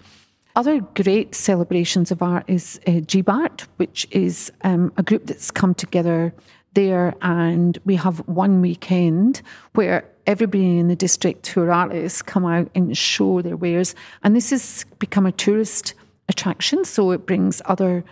Other 0.57 0.81
great 0.81 1.35
celebrations 1.35 2.11
of 2.11 2.23
art 2.23 2.45
is 2.49 2.81
uh, 2.87 2.93
GBART, 2.93 3.67
which 3.77 4.07
is 4.11 4.53
um, 4.63 4.93
a 4.97 5.03
group 5.03 5.27
that's 5.27 5.51
come 5.51 5.75
together 5.75 6.35
there, 6.75 7.15
and 7.23 7.79
we 7.85 7.97
have 7.97 8.19
one 8.29 8.61
weekend 8.61 9.43
where 9.75 10.09
everybody 10.27 10.79
in 10.79 10.89
the 10.89 10.97
district 10.97 11.47
who 11.49 11.63
are 11.63 11.73
artists 11.73 12.23
come 12.23 12.45
out 12.45 12.69
and 12.75 12.97
show 12.97 13.43
their 13.43 13.57
wares. 13.57 13.95
And 14.23 14.35
this 14.35 14.51
has 14.51 14.85
become 14.99 15.27
a 15.27 15.33
tourist 15.33 15.95
attraction, 16.29 16.85
so 16.85 17.13
it 17.13 17.27
brings 17.27 17.63
other 17.67 18.05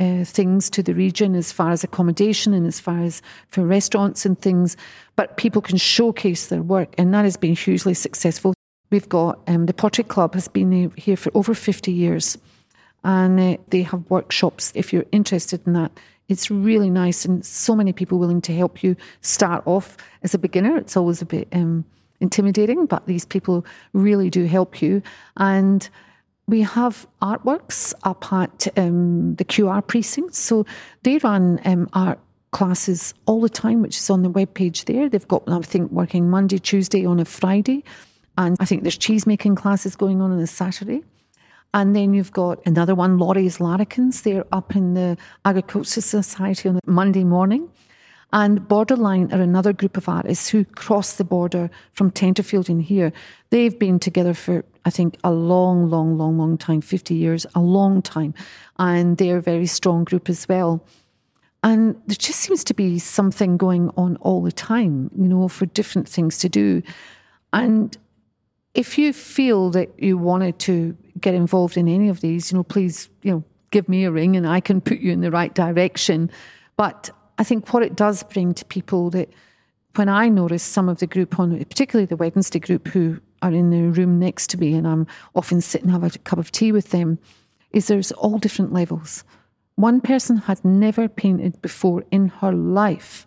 uh, 0.00 0.24
things 0.24 0.70
to 0.70 0.82
the 0.82 0.94
region 0.94 1.34
as 1.34 1.52
far 1.52 1.70
as 1.70 1.82
accommodation 1.84 2.52
and 2.54 2.66
as 2.66 2.78
far 2.78 3.00
as 3.00 3.20
for 3.48 3.64
restaurants 3.64 4.24
and 4.24 4.38
things, 4.38 4.76
but 5.16 5.36
people 5.36 5.60
can 5.60 5.76
showcase 5.76 6.46
their 6.48 6.62
work, 6.62 6.94
and 6.98 7.12
that 7.14 7.24
has 7.24 7.36
been 7.36 7.56
hugely 7.56 7.94
successful. 7.94 8.54
We've 8.90 9.08
got 9.08 9.40
um, 9.46 9.66
the 9.66 9.74
Pottery 9.74 10.04
Club 10.04 10.34
has 10.34 10.48
been 10.48 10.92
here 10.96 11.16
for 11.16 11.30
over 11.34 11.54
50 11.54 11.92
years, 11.92 12.38
and 13.04 13.38
uh, 13.38 13.56
they 13.68 13.82
have 13.82 14.08
workshops 14.10 14.72
if 14.74 14.92
you're 14.92 15.06
interested 15.12 15.66
in 15.66 15.74
that. 15.74 15.92
It's 16.28 16.50
really 16.50 16.90
nice, 16.90 17.24
and 17.24 17.44
so 17.44 17.74
many 17.74 17.92
people 17.92 18.18
willing 18.18 18.40
to 18.42 18.54
help 18.54 18.82
you 18.82 18.96
start 19.20 19.62
off 19.66 19.96
as 20.22 20.34
a 20.34 20.38
beginner. 20.38 20.76
It's 20.76 20.96
always 20.96 21.22
a 21.22 21.26
bit 21.26 21.48
um, 21.52 21.84
intimidating, 22.20 22.86
but 22.86 23.06
these 23.06 23.24
people 23.24 23.64
really 23.92 24.30
do 24.30 24.44
help 24.44 24.82
you. 24.82 25.02
And 25.36 25.88
we 26.46 26.62
have 26.62 27.06
artworks 27.22 27.94
up 28.04 28.32
at 28.32 28.68
um, 28.78 29.34
the 29.36 29.44
QR 29.44 29.86
precinct. 29.86 30.34
So 30.34 30.66
they 31.02 31.18
run 31.18 31.60
um, 31.64 31.88
art 31.92 32.18
classes 32.50 33.14
all 33.26 33.40
the 33.40 33.48
time, 33.48 33.82
which 33.82 33.98
is 33.98 34.10
on 34.10 34.22
the 34.22 34.30
webpage 34.30 34.86
there. 34.86 35.08
They've 35.08 35.28
got, 35.28 35.42
I 35.46 35.60
think, 35.60 35.90
working 35.92 36.30
Monday, 36.30 36.58
Tuesday, 36.58 37.04
on 37.04 37.20
a 37.20 37.24
Friday. 37.24 37.84
And 38.38 38.56
I 38.60 38.64
think 38.64 38.84
there's 38.84 38.96
cheese 38.96 39.26
making 39.26 39.56
classes 39.56 39.96
going 39.96 40.22
on 40.22 40.30
on 40.30 40.38
a 40.38 40.46
Saturday. 40.46 41.02
And 41.74 41.94
then 41.94 42.14
you've 42.14 42.32
got 42.32 42.64
another 42.64 42.94
one, 42.94 43.18
Laurie's 43.18 43.58
Larrikins. 43.58 44.22
They're 44.22 44.46
up 44.52 44.76
in 44.76 44.94
the 44.94 45.18
Agricultural 45.44 46.02
Society 46.02 46.68
on 46.68 46.78
Monday 46.86 47.24
morning. 47.24 47.68
And 48.32 48.66
Borderline 48.68 49.32
are 49.32 49.40
another 49.40 49.72
group 49.72 49.96
of 49.96 50.08
artists 50.08 50.48
who 50.48 50.64
cross 50.64 51.16
the 51.16 51.24
border 51.24 51.68
from 51.92 52.12
Tenterfield 52.12 52.68
in 52.68 52.78
here. 52.78 53.12
They've 53.50 53.76
been 53.76 53.98
together 53.98 54.34
for, 54.34 54.64
I 54.84 54.90
think, 54.90 55.16
a 55.24 55.32
long, 55.32 55.90
long, 55.90 56.16
long, 56.16 56.38
long 56.38 56.58
time 56.58 56.80
50 56.80 57.14
years, 57.14 57.44
a 57.56 57.60
long 57.60 58.02
time. 58.02 58.34
And 58.78 59.16
they're 59.16 59.38
a 59.38 59.42
very 59.42 59.66
strong 59.66 60.04
group 60.04 60.28
as 60.28 60.48
well. 60.48 60.84
And 61.64 61.96
there 62.06 62.16
just 62.16 62.38
seems 62.38 62.62
to 62.64 62.74
be 62.74 63.00
something 63.00 63.56
going 63.56 63.90
on 63.96 64.16
all 64.18 64.42
the 64.42 64.52
time, 64.52 65.10
you 65.16 65.26
know, 65.26 65.48
for 65.48 65.66
different 65.66 66.08
things 66.08 66.38
to 66.38 66.48
do. 66.48 66.82
And 67.52 67.98
if 68.78 68.96
you 68.96 69.12
feel 69.12 69.70
that 69.70 69.90
you 69.98 70.16
wanted 70.16 70.56
to 70.60 70.96
get 71.20 71.34
involved 71.34 71.76
in 71.76 71.88
any 71.88 72.08
of 72.08 72.20
these, 72.20 72.52
you 72.52 72.56
know, 72.56 72.62
please, 72.62 73.08
you 73.22 73.32
know, 73.32 73.42
give 73.72 73.88
me 73.88 74.04
a 74.04 74.10
ring 74.12 74.36
and 74.36 74.46
I 74.46 74.60
can 74.60 74.80
put 74.80 75.00
you 75.00 75.10
in 75.10 75.20
the 75.20 75.32
right 75.32 75.52
direction. 75.52 76.30
But 76.76 77.10
I 77.38 77.42
think 77.42 77.74
what 77.74 77.82
it 77.82 77.96
does 77.96 78.22
bring 78.22 78.54
to 78.54 78.64
people 78.64 79.10
that 79.10 79.30
when 79.96 80.08
I 80.08 80.28
notice 80.28 80.62
some 80.62 80.88
of 80.88 81.00
the 81.00 81.08
group 81.08 81.40
on, 81.40 81.58
particularly 81.64 82.06
the 82.06 82.14
Wednesday 82.14 82.60
group 82.60 82.86
who 82.86 83.20
are 83.42 83.50
in 83.50 83.70
the 83.70 83.90
room 83.98 84.20
next 84.20 84.46
to 84.50 84.58
me, 84.58 84.74
and 84.74 84.86
I'm 84.86 85.08
often 85.34 85.60
sitting 85.60 85.88
have 85.88 86.04
a 86.04 86.16
cup 86.20 86.38
of 86.38 86.52
tea 86.52 86.70
with 86.70 86.90
them, 86.90 87.18
is 87.72 87.88
there's 87.88 88.12
all 88.12 88.38
different 88.38 88.72
levels. 88.72 89.24
One 89.74 90.00
person 90.00 90.36
had 90.36 90.64
never 90.64 91.08
painted 91.08 91.60
before 91.62 92.04
in 92.12 92.28
her 92.28 92.52
life, 92.52 93.26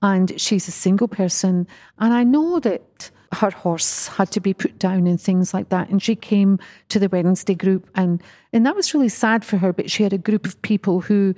and 0.00 0.40
she's 0.40 0.68
a 0.68 0.72
single 0.72 1.08
person, 1.08 1.66
and 1.98 2.14
I 2.14 2.22
know 2.22 2.60
that 2.60 3.10
her 3.32 3.50
horse 3.50 4.08
had 4.08 4.30
to 4.32 4.40
be 4.40 4.54
put 4.54 4.78
down 4.78 5.06
and 5.06 5.20
things 5.20 5.54
like 5.54 5.70
that. 5.70 5.88
And 5.88 6.02
she 6.02 6.14
came 6.14 6.58
to 6.88 6.98
the 6.98 7.08
Wednesday 7.08 7.54
group, 7.54 7.88
and 7.94 8.22
and 8.52 8.66
that 8.66 8.76
was 8.76 8.94
really 8.94 9.08
sad 9.08 9.44
for 9.44 9.56
her. 9.58 9.72
But 9.72 9.90
she 9.90 10.02
had 10.02 10.12
a 10.12 10.18
group 10.18 10.46
of 10.46 10.60
people 10.62 11.00
who 11.00 11.34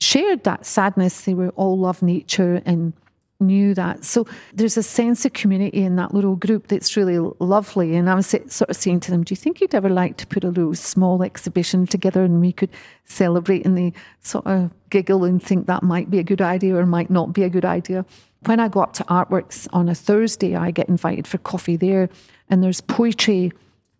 shared 0.00 0.44
that 0.44 0.66
sadness. 0.66 1.22
They 1.22 1.34
were 1.34 1.50
all 1.50 1.78
love 1.78 2.02
nature 2.02 2.62
and 2.64 2.92
knew 3.40 3.74
that. 3.74 4.04
So 4.04 4.26
there's 4.52 4.76
a 4.76 4.82
sense 4.82 5.24
of 5.24 5.32
community 5.32 5.82
in 5.82 5.96
that 5.96 6.14
little 6.14 6.36
group 6.36 6.68
that's 6.68 6.96
really 6.96 7.18
lovely. 7.40 7.96
And 7.96 8.08
I 8.08 8.14
was 8.14 8.26
sort 8.26 8.70
of 8.70 8.76
saying 8.76 9.00
to 9.00 9.10
them, 9.10 9.24
Do 9.24 9.32
you 9.32 9.36
think 9.36 9.60
you'd 9.60 9.74
ever 9.74 9.88
like 9.88 10.16
to 10.18 10.26
put 10.26 10.44
a 10.44 10.48
little 10.48 10.74
small 10.74 11.22
exhibition 11.22 11.86
together 11.86 12.24
and 12.24 12.40
we 12.40 12.52
could 12.52 12.70
celebrate? 13.04 13.66
And 13.66 13.76
they 13.76 13.92
sort 14.20 14.46
of 14.46 14.70
giggle 14.90 15.24
and 15.24 15.42
think 15.42 15.66
that 15.66 15.82
might 15.82 16.10
be 16.10 16.18
a 16.18 16.24
good 16.24 16.40
idea 16.40 16.76
or 16.76 16.86
might 16.86 17.10
not 17.10 17.32
be 17.32 17.42
a 17.42 17.50
good 17.50 17.64
idea. 17.64 18.04
When 18.46 18.60
I 18.60 18.68
go 18.68 18.80
up 18.80 18.92
to 18.94 19.04
Artworks 19.04 19.66
on 19.72 19.88
a 19.88 19.94
Thursday, 19.94 20.54
I 20.54 20.70
get 20.70 20.88
invited 20.88 21.26
for 21.26 21.38
coffee 21.38 21.76
there, 21.76 22.08
and 22.50 22.62
there's 22.62 22.80
poetry 22.80 23.52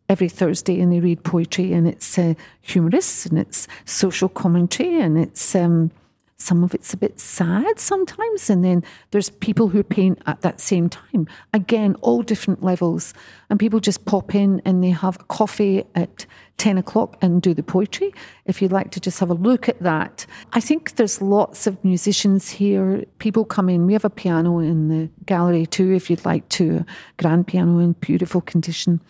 every 0.09 0.29
Thursday 0.29 0.81
and 0.81 0.93
they 0.93 1.01
read 1.01 1.23
poetry 1.25 1.73
and 1.73 1.89
it's 1.89 2.19
uh, 2.19 2.35
humorous 2.61 3.25
and 3.27 3.39
it's 3.39 3.67
social 3.87 4.29
commentary 4.29 5.01
and 5.01 5.19
it's 5.19 5.55
um, 5.55 5.91
some 6.37 6.65
of 6.65 6.75
it's 6.75 6.93
a 6.93 6.97
bit 6.97 7.21
sad 7.21 7.79
sometimes 7.79 8.51
and 8.51 8.65
then 8.65 8.83
there's 9.13 9.31
people 9.31 9.69
who 9.69 9.83
paint 9.83 10.21
at 10.27 10.41
that 10.43 10.61
same 10.61 10.89
time. 10.89 11.27
Again 11.53 11.95
all 12.01 12.23
different 12.23 12.63
levels. 12.63 13.15
And 13.51 13.59
people 13.59 13.81
just 13.81 14.05
pop 14.05 14.35
in 14.35 14.61
and 14.65 14.83
they 14.83 14.91
have 14.91 15.29
coffee 15.29 15.85
at 15.95 16.27
10 16.59 16.79
o'clock 16.79 17.17
and 17.21 17.41
do 17.41 17.55
the 17.55 17.63
poetry. 17.63 18.13
If 18.47 18.61
you'd 18.61 18.73
like 18.73 18.91
to 18.93 19.01
just 19.01 19.21
have 19.21 19.31
a 19.31 19.35
look 19.35 19.69
at 19.69 19.81
that. 19.81 20.27
I 20.53 20.61
think 20.61 20.97
there's 20.97 21.21
lots 21.21 21.67
of 21.67 21.83
musicians 21.85 22.51
here. 22.51 23.05
People 23.19 23.45
come 23.45 23.69
in. 23.69 23.87
We 23.87 23.93
have 23.93 24.05
a 24.05 24.11
piano 24.11 24.59
in 24.59 24.89
the 24.89 25.11
gallery 25.27 25.67
too 25.67 25.93
if 25.93 26.11
you'd 26.11 26.25
like 26.25 26.49
to. 26.51 26.79
A 26.79 27.23
grand 27.23 27.47
piano 27.47 27.79
in 27.79 27.93
beautiful 27.93 28.41
condition. 28.41 29.01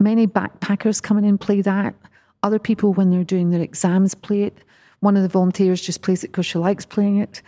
Many 0.00 0.26
backpackers 0.26 1.02
come 1.02 1.18
in 1.18 1.24
and 1.24 1.40
play 1.40 1.60
that. 1.62 1.94
Other 2.42 2.58
people, 2.58 2.92
when 2.92 3.10
they're 3.10 3.24
doing 3.24 3.50
their 3.50 3.60
exams, 3.60 4.14
play 4.14 4.44
it. 4.44 4.58
One 5.00 5.16
of 5.16 5.22
the 5.22 5.28
volunteers 5.28 5.80
just 5.80 6.02
plays 6.02 6.24
it 6.24 6.28
because 6.28 6.46
she 6.46 6.58
likes 6.58 6.84
playing 6.84 7.18
it. 7.18 7.42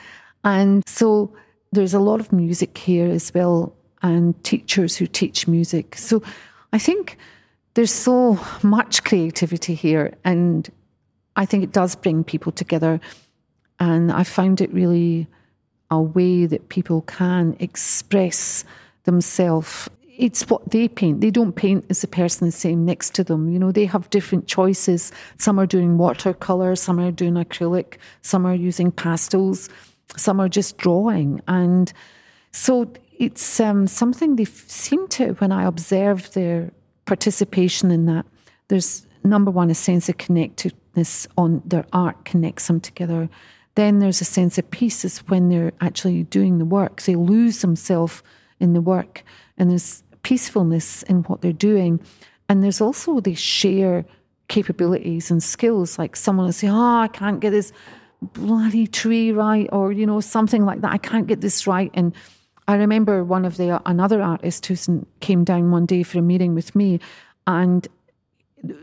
And 0.44 0.82
so 0.86 1.34
there's 1.72 1.94
a 1.94 2.00
lot 2.00 2.20
of 2.20 2.32
music 2.32 2.76
here 2.78 3.10
as 3.10 3.32
well, 3.34 3.74
and 4.02 4.42
teachers 4.44 4.96
who 4.96 5.06
teach 5.06 5.46
music. 5.46 5.96
So 5.96 6.22
I 6.72 6.78
think 6.78 7.18
there's 7.74 7.92
so 7.92 8.38
much 8.62 9.04
creativity 9.04 9.74
here, 9.74 10.14
and 10.24 10.68
I 11.36 11.46
think 11.46 11.64
it 11.64 11.72
does 11.72 11.94
bring 11.94 12.24
people 12.24 12.52
together. 12.52 13.00
And 13.78 14.12
I 14.12 14.24
found 14.24 14.60
it 14.60 14.72
really 14.72 15.26
a 15.90 16.00
way 16.00 16.46
that 16.46 16.68
people 16.68 17.02
can 17.02 17.56
express 17.58 18.64
themselves. 19.04 19.88
It's 20.20 20.42
what 20.50 20.70
they 20.70 20.86
paint. 20.86 21.22
They 21.22 21.30
don't 21.30 21.54
paint 21.54 21.86
as 21.88 22.02
the 22.02 22.06
person 22.06 22.50
sitting 22.50 22.84
next 22.84 23.14
to 23.14 23.24
them. 23.24 23.48
You 23.48 23.58
know, 23.58 23.72
they 23.72 23.86
have 23.86 24.10
different 24.10 24.46
choices. 24.46 25.12
Some 25.38 25.58
are 25.58 25.64
doing 25.64 25.96
watercolour, 25.96 26.76
some 26.76 27.00
are 27.00 27.10
doing 27.10 27.34
acrylic, 27.34 27.94
some 28.20 28.44
are 28.44 28.54
using 28.54 28.92
pastels, 28.92 29.70
some 30.18 30.38
are 30.38 30.48
just 30.48 30.76
drawing. 30.76 31.40
And 31.48 31.90
so 32.52 32.92
it's 33.18 33.60
um, 33.60 33.86
something 33.86 34.36
they 34.36 34.44
seem 34.44 35.08
to, 35.08 35.32
when 35.38 35.52
I 35.52 35.64
observe 35.64 36.30
their 36.34 36.70
participation 37.06 37.90
in 37.90 38.04
that, 38.04 38.26
there's 38.68 39.06
number 39.24 39.50
one, 39.50 39.70
a 39.70 39.74
sense 39.74 40.10
of 40.10 40.18
connectedness 40.18 41.26
on 41.38 41.62
their 41.64 41.86
art 41.94 42.26
connects 42.26 42.66
them 42.66 42.80
together. 42.80 43.30
Then 43.74 44.00
there's 44.00 44.20
a 44.20 44.26
sense 44.26 44.58
of 44.58 44.70
peace 44.70 45.02
is 45.02 45.20
when 45.28 45.48
they're 45.48 45.72
actually 45.80 46.24
doing 46.24 46.58
the 46.58 46.66
work. 46.66 47.00
They 47.00 47.14
lose 47.14 47.62
themselves 47.62 48.22
in 48.58 48.74
the 48.74 48.82
work, 48.82 49.24
and 49.56 49.70
there's 49.70 50.02
peacefulness 50.22 51.02
in 51.04 51.22
what 51.24 51.40
they're 51.40 51.52
doing. 51.52 52.00
And 52.48 52.62
there's 52.62 52.80
also 52.80 53.20
they 53.20 53.34
share 53.34 54.04
capabilities 54.48 55.30
and 55.30 55.42
skills. 55.42 55.98
Like 55.98 56.16
someone 56.16 56.46
will 56.46 56.52
say, 56.52 56.68
"Oh, 56.68 57.00
I 57.00 57.08
can't 57.08 57.40
get 57.40 57.50
this 57.50 57.72
bloody 58.20 58.86
tree 58.86 59.32
right," 59.32 59.68
or 59.72 59.92
you 59.92 60.06
know 60.06 60.20
something 60.20 60.64
like 60.64 60.80
that. 60.82 60.92
I 60.92 60.98
can't 60.98 61.26
get 61.26 61.40
this 61.40 61.66
right. 61.66 61.90
And 61.94 62.12
I 62.68 62.74
remember 62.74 63.24
one 63.24 63.44
of 63.44 63.56
the 63.56 63.80
another 63.86 64.20
artist 64.20 64.66
who 64.66 65.06
came 65.20 65.44
down 65.44 65.70
one 65.70 65.86
day 65.86 66.02
for 66.02 66.18
a 66.18 66.22
meeting 66.22 66.54
with 66.54 66.74
me, 66.74 67.00
and 67.46 67.88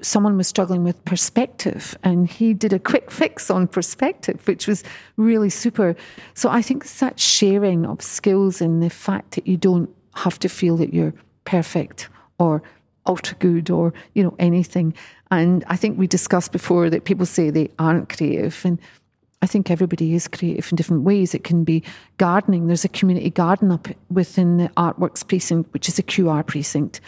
someone 0.01 0.37
was 0.37 0.47
struggling 0.47 0.83
with 0.83 1.03
perspective 1.05 1.95
and 2.03 2.27
he 2.27 2.53
did 2.53 2.73
a 2.73 2.79
quick 2.79 3.11
fix 3.11 3.51
on 3.51 3.67
perspective 3.67 4.47
which 4.47 4.67
was 4.67 4.83
really 5.17 5.49
super 5.51 5.95
so 6.33 6.49
i 6.49 6.63
think 6.63 6.83
it's 6.83 6.99
that 6.99 7.19
sharing 7.19 7.85
of 7.85 8.01
skills 8.01 8.59
and 8.59 8.81
the 8.81 8.89
fact 8.89 9.35
that 9.35 9.45
you 9.45 9.55
don't 9.55 9.89
have 10.15 10.39
to 10.39 10.49
feel 10.49 10.77
that 10.77 10.95
you're 10.95 11.13
perfect 11.47 12.09
or 12.39 12.61
ultra 13.07 13.37
good 13.37 13.69
or 13.69 13.93
you 14.15 14.23
know 14.23 14.35
anything 14.37 14.93
and 15.31 15.63
i 15.67 15.77
think 15.77 15.97
we 15.97 16.05
discussed 16.05 16.51
before 16.51 16.89
that 16.89 17.05
people 17.05 17.25
say 17.25 17.49
they 17.49 17.69
aren't 17.79 18.09
creative 18.09 18.65
and 18.65 18.77
I 19.41 19.45
think 19.45 19.69
everybody 19.69 20.15
is 20.15 20.27
creative 20.27 20.71
in 20.71 20.75
different 20.75 21.03
ways. 21.03 21.35
It 21.35 21.43
can 21.43 21.63
be 21.63 21.83
gardening. 22.17 22.65
There's 22.65 22.85
a 22.85 22.89
community 22.89 23.29
garden 23.29 23.71
up 23.71 23.87
within 24.09 24.57
the 24.57 24.69
Artworks 24.69 25.27
precinct, 25.27 25.71
which 25.73 25.87
is 25.87 25.99
a 25.99 26.03
QR 26.03 26.43
precinct. 26.45 27.01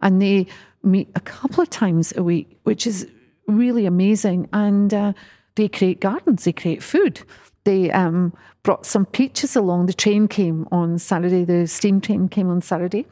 And 0.00 0.20
they 0.20 0.46
meet 0.82 1.10
a 1.14 1.20
couple 1.20 1.62
of 1.62 1.68
times 1.68 2.14
a 2.16 2.22
week, 2.22 2.58
which 2.64 2.86
is 2.86 3.06
really 3.46 3.84
amazing. 3.84 4.48
And 4.52 4.94
uh, 4.94 5.12
they 5.56 5.68
create 5.68 6.00
gardens, 6.00 6.44
they 6.44 6.52
create 6.52 6.82
food. 6.82 7.20
They 7.64 7.90
um, 7.90 8.32
brought 8.62 8.86
some 8.86 9.04
peaches 9.04 9.54
along. 9.54 9.84
The 9.84 9.92
train 9.92 10.26
came 10.26 10.66
on 10.72 10.98
Saturday, 10.98 11.44
the 11.44 11.66
steam 11.66 12.00
train 12.00 12.30
came 12.30 12.48
on 12.48 12.62
Saturday 12.62 13.04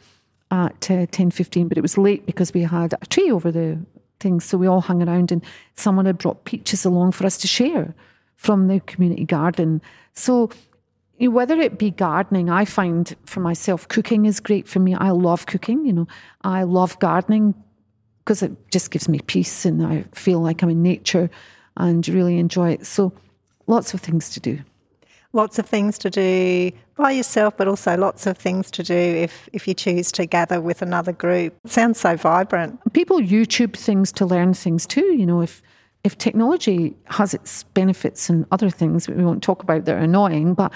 at 0.52 0.90
uh, 0.90 1.06
10.15, 1.06 1.68
but 1.68 1.78
it 1.78 1.80
was 1.80 1.96
late 1.98 2.26
because 2.26 2.52
we 2.52 2.62
had 2.62 2.92
a 2.92 3.06
tree 3.06 3.30
over 3.30 3.50
the 3.50 3.78
thing. 4.20 4.38
So 4.38 4.58
we 4.58 4.66
all 4.66 4.82
hung 4.82 5.02
around 5.02 5.32
and 5.32 5.42
someone 5.76 6.04
had 6.04 6.18
brought 6.18 6.44
peaches 6.44 6.84
along 6.84 7.12
for 7.12 7.26
us 7.26 7.38
to 7.38 7.48
share 7.48 7.94
from 8.36 8.68
the 8.68 8.80
community 8.80 9.24
garden. 9.24 9.80
So 10.12 10.50
you 11.18 11.30
whether 11.30 11.58
it 11.58 11.78
be 11.78 11.90
gardening, 11.90 12.50
I 12.50 12.66
find 12.66 13.16
for 13.24 13.40
myself 13.40 13.88
cooking 13.88 14.26
is 14.26 14.40
great 14.40 14.68
for 14.68 14.78
me. 14.78 14.94
I 14.94 15.10
love 15.10 15.46
cooking, 15.46 15.86
you 15.86 15.92
know. 15.92 16.08
I 16.42 16.64
love 16.64 16.98
gardening 16.98 17.54
because 18.24 18.42
it 18.42 18.52
just 18.70 18.90
gives 18.90 19.08
me 19.08 19.20
peace 19.20 19.64
and 19.64 19.86
I 19.86 20.04
feel 20.12 20.40
like 20.40 20.62
I'm 20.62 20.70
in 20.70 20.82
nature 20.82 21.30
and 21.76 22.06
really 22.08 22.38
enjoy 22.38 22.72
it. 22.72 22.86
So 22.86 23.12
lots 23.66 23.94
of 23.94 24.00
things 24.00 24.30
to 24.30 24.40
do. 24.40 24.58
Lots 25.32 25.58
of 25.58 25.66
things 25.66 25.98
to 25.98 26.10
do 26.10 26.70
by 26.96 27.12
yourself, 27.12 27.56
but 27.56 27.66
also 27.66 27.96
lots 27.96 28.26
of 28.26 28.36
things 28.36 28.70
to 28.72 28.82
do 28.82 28.94
if, 28.94 29.48
if 29.52 29.66
you 29.66 29.74
choose 29.74 30.12
to 30.12 30.26
gather 30.26 30.60
with 30.60 30.82
another 30.82 31.12
group. 31.12 31.56
It 31.64 31.70
sounds 31.70 31.98
so 31.98 32.16
vibrant. 32.16 32.80
People 32.92 33.18
YouTube 33.18 33.74
things 33.74 34.12
to 34.12 34.26
learn 34.26 34.54
things 34.54 34.86
too. 34.86 35.16
You 35.16 35.26
know, 35.26 35.40
if 35.40 35.62
if 36.04 36.18
technology 36.18 36.96
has 37.06 37.32
its 37.32 37.62
benefits 37.62 38.28
and 38.28 38.44
other 38.50 38.68
things 38.68 39.08
we 39.08 39.24
won't 39.24 39.42
talk 39.42 39.62
about 39.62 39.84
that 39.84 39.94
are 39.94 39.98
annoying, 39.98 40.52
but 40.54 40.72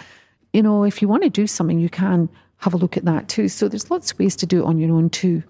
you 0.53 0.63
know, 0.63 0.85
if 0.85 1.03
you 1.03 1.09
want 1.09 1.25
to 1.25 1.31
do 1.31 1.47
something, 1.47 1.81
you 1.81 1.91
can 1.91 2.29
have 2.59 2.73
a 2.73 2.77
look 2.77 2.97
at 2.97 3.05
that 3.05 3.29
too. 3.29 3.49
So 3.49 3.69
there's 3.69 3.91
lots 3.91 4.13
of 4.13 4.19
ways 4.19 4.37
to 4.37 4.47
do 4.47 4.63
it 4.63 4.67
on 4.67 4.79
your 4.79 4.95
own 4.95 5.11
too. 5.11 5.43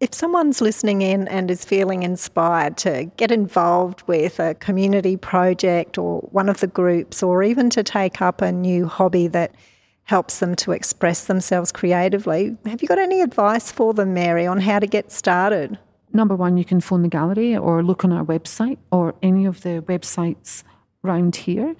If 0.00 0.14
someone's 0.14 0.60
listening 0.60 1.02
in 1.02 1.26
and 1.26 1.50
is 1.50 1.64
feeling 1.64 2.04
inspired 2.04 2.76
to 2.78 3.10
get 3.16 3.32
involved 3.32 4.04
with 4.06 4.38
a 4.38 4.54
community 4.54 5.16
project 5.16 5.98
or 5.98 6.20
one 6.30 6.48
of 6.48 6.60
the 6.60 6.68
groups, 6.68 7.20
or 7.20 7.42
even 7.42 7.68
to 7.70 7.82
take 7.82 8.22
up 8.22 8.40
a 8.40 8.52
new 8.52 8.86
hobby 8.86 9.26
that 9.26 9.56
helps 10.04 10.38
them 10.38 10.54
to 10.54 10.70
express 10.70 11.24
themselves 11.24 11.72
creatively, 11.72 12.56
have 12.64 12.80
you 12.80 12.86
got 12.86 13.00
any 13.00 13.20
advice 13.22 13.72
for 13.72 13.92
them, 13.92 14.14
Mary, 14.14 14.46
on 14.46 14.60
how 14.60 14.78
to 14.78 14.86
get 14.86 15.10
started? 15.10 15.76
Number 16.12 16.36
one, 16.36 16.56
you 16.56 16.64
can 16.64 16.80
phone 16.80 17.02
the 17.02 17.08
gallery 17.08 17.56
or 17.56 17.82
look 17.82 18.04
on 18.04 18.12
our 18.12 18.24
website 18.24 18.78
or 18.92 19.16
any 19.20 19.46
of 19.46 19.62
the 19.62 19.82
websites 19.88 20.62
around 21.04 21.34
here. 21.34 21.74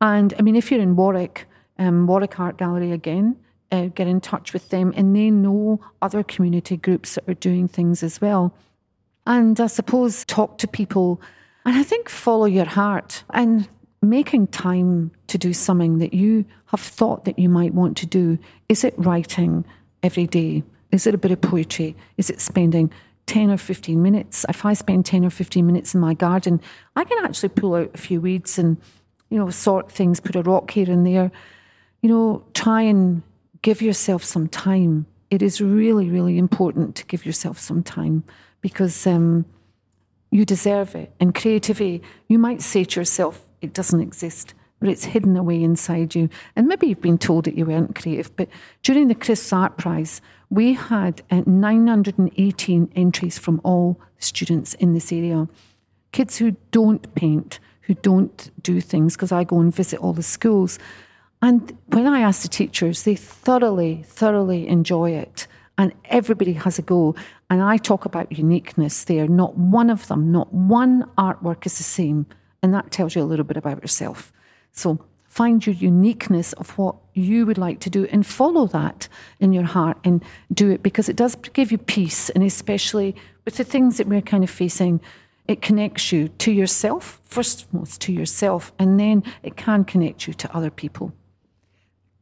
And 0.00 0.34
I 0.40 0.42
mean, 0.42 0.56
if 0.56 0.72
you're 0.72 0.80
in 0.80 0.96
Warwick, 0.96 1.46
um, 1.78 2.08
Warwick 2.08 2.40
Art 2.40 2.58
Gallery 2.58 2.90
again, 2.90 3.36
uh, 3.72 3.86
get 3.86 4.06
in 4.06 4.20
touch 4.20 4.52
with 4.52 4.68
them, 4.70 4.92
and 4.96 5.14
they 5.14 5.30
know 5.30 5.80
other 6.02 6.22
community 6.22 6.76
groups 6.76 7.14
that 7.14 7.28
are 7.28 7.34
doing 7.34 7.68
things 7.68 8.02
as 8.02 8.20
well. 8.20 8.52
And 9.26 9.60
I 9.60 9.66
suppose 9.66 10.24
talk 10.24 10.58
to 10.58 10.68
people, 10.68 11.20
and 11.64 11.76
I 11.76 11.82
think 11.82 12.08
follow 12.08 12.46
your 12.46 12.64
heart 12.64 13.22
and 13.32 13.68
making 14.02 14.48
time 14.48 15.10
to 15.26 15.38
do 15.38 15.52
something 15.52 15.98
that 15.98 16.14
you 16.14 16.44
have 16.66 16.80
thought 16.80 17.24
that 17.24 17.38
you 17.38 17.48
might 17.48 17.74
want 17.74 17.96
to 17.98 18.06
do. 18.06 18.38
Is 18.68 18.82
it 18.82 18.94
writing 18.96 19.64
every 20.02 20.26
day? 20.26 20.62
Is 20.90 21.06
it 21.06 21.14
a 21.14 21.18
bit 21.18 21.30
of 21.30 21.40
poetry? 21.40 21.94
Is 22.16 22.30
it 22.30 22.40
spending 22.40 22.90
10 23.26 23.50
or 23.50 23.58
15 23.58 24.02
minutes? 24.02 24.46
If 24.48 24.64
I 24.64 24.72
spend 24.72 25.04
10 25.04 25.24
or 25.24 25.30
15 25.30 25.66
minutes 25.66 25.94
in 25.94 26.00
my 26.00 26.14
garden, 26.14 26.60
I 26.96 27.04
can 27.04 27.24
actually 27.24 27.50
pull 27.50 27.74
out 27.74 27.90
a 27.94 27.98
few 27.98 28.20
weeds 28.20 28.58
and, 28.58 28.78
you 29.28 29.38
know, 29.38 29.50
sort 29.50 29.92
things, 29.92 30.18
put 30.18 30.34
a 30.34 30.42
rock 30.42 30.70
here 30.70 30.90
and 30.90 31.06
there 31.06 31.30
you 32.02 32.08
know, 32.08 32.42
try 32.54 32.82
and 32.82 33.22
give 33.62 33.82
yourself 33.82 34.24
some 34.24 34.48
time. 34.48 35.06
It 35.30 35.42
is 35.42 35.60
really, 35.60 36.08
really 36.08 36.38
important 36.38 36.96
to 36.96 37.06
give 37.06 37.24
yourself 37.24 37.58
some 37.58 37.82
time 37.82 38.24
because 38.60 39.06
um, 39.06 39.44
you 40.30 40.44
deserve 40.44 40.94
it. 40.94 41.12
And 41.20 41.34
creativity, 41.34 42.02
you 42.28 42.38
might 42.38 42.62
say 42.62 42.84
to 42.84 43.00
yourself, 43.00 43.46
it 43.60 43.72
doesn't 43.72 44.00
exist, 44.00 44.54
but 44.78 44.88
it's 44.88 45.04
hidden 45.04 45.36
away 45.36 45.62
inside 45.62 46.14
you. 46.14 46.28
And 46.56 46.66
maybe 46.66 46.86
you've 46.86 47.00
been 47.00 47.18
told 47.18 47.44
that 47.44 47.56
you 47.56 47.66
weren't 47.66 47.94
creative, 47.94 48.34
but 48.36 48.48
during 48.82 49.08
the 49.08 49.14
Chris 49.14 49.52
Art 49.52 49.76
Prize, 49.76 50.20
we 50.48 50.72
had 50.72 51.22
uh, 51.30 51.42
918 51.46 52.90
entries 52.96 53.38
from 53.38 53.60
all 53.62 54.00
students 54.18 54.74
in 54.74 54.94
this 54.94 55.12
area. 55.12 55.48
Kids 56.12 56.38
who 56.38 56.56
don't 56.72 57.14
paint, 57.14 57.60
who 57.82 57.94
don't 57.94 58.50
do 58.62 58.80
things, 58.80 59.14
because 59.14 59.30
I 59.30 59.44
go 59.44 59.60
and 59.60 59.74
visit 59.74 60.00
all 60.00 60.12
the 60.12 60.22
schools. 60.22 60.78
And 61.42 61.76
when 61.86 62.06
I 62.06 62.20
ask 62.20 62.42
the 62.42 62.48
teachers, 62.48 63.04
they 63.04 63.14
thoroughly, 63.14 64.02
thoroughly 64.06 64.68
enjoy 64.68 65.12
it. 65.12 65.46
And 65.78 65.94
everybody 66.06 66.52
has 66.52 66.78
a 66.78 66.82
go. 66.82 67.14
And 67.48 67.62
I 67.62 67.78
talk 67.78 68.04
about 68.04 68.36
uniqueness 68.36 69.04
there. 69.04 69.26
Not 69.26 69.56
one 69.56 69.88
of 69.88 70.06
them, 70.08 70.30
not 70.30 70.52
one 70.52 71.04
artwork 71.16 71.64
is 71.64 71.78
the 71.78 71.84
same. 71.84 72.26
And 72.62 72.74
that 72.74 72.90
tells 72.90 73.14
you 73.14 73.22
a 73.22 73.24
little 73.24 73.46
bit 73.46 73.56
about 73.56 73.80
yourself. 73.80 74.32
So 74.72 75.02
find 75.24 75.64
your 75.64 75.74
uniqueness 75.76 76.52
of 76.54 76.76
what 76.76 76.96
you 77.14 77.46
would 77.46 77.56
like 77.56 77.80
to 77.80 77.90
do 77.90 78.04
and 78.06 78.26
follow 78.26 78.66
that 78.66 79.08
in 79.38 79.52
your 79.52 79.64
heart 79.64 79.96
and 80.04 80.22
do 80.52 80.70
it 80.70 80.82
because 80.82 81.08
it 81.08 81.16
does 81.16 81.36
give 81.36 81.72
you 81.72 81.78
peace. 81.78 82.28
And 82.30 82.44
especially 82.44 83.16
with 83.46 83.56
the 83.56 83.64
things 83.64 83.96
that 83.96 84.08
we're 84.08 84.20
kind 84.20 84.44
of 84.44 84.50
facing, 84.50 85.00
it 85.48 85.62
connects 85.62 86.12
you 86.12 86.28
to 86.28 86.52
yourself, 86.52 87.20
first 87.24 87.72
most 87.72 88.00
to 88.02 88.12
yourself, 88.12 88.72
and 88.78 89.00
then 89.00 89.24
it 89.42 89.56
can 89.56 89.84
connect 89.84 90.26
you 90.26 90.34
to 90.34 90.54
other 90.54 90.70
people. 90.70 91.12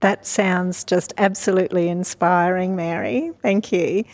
That 0.01 0.27
sounds 0.27 0.85
just 0.85 1.13
absolutely 1.19 1.89
inspiring, 1.89 2.77
Mary. 2.77 3.33
Thank 3.43 3.73
you. 3.73 4.05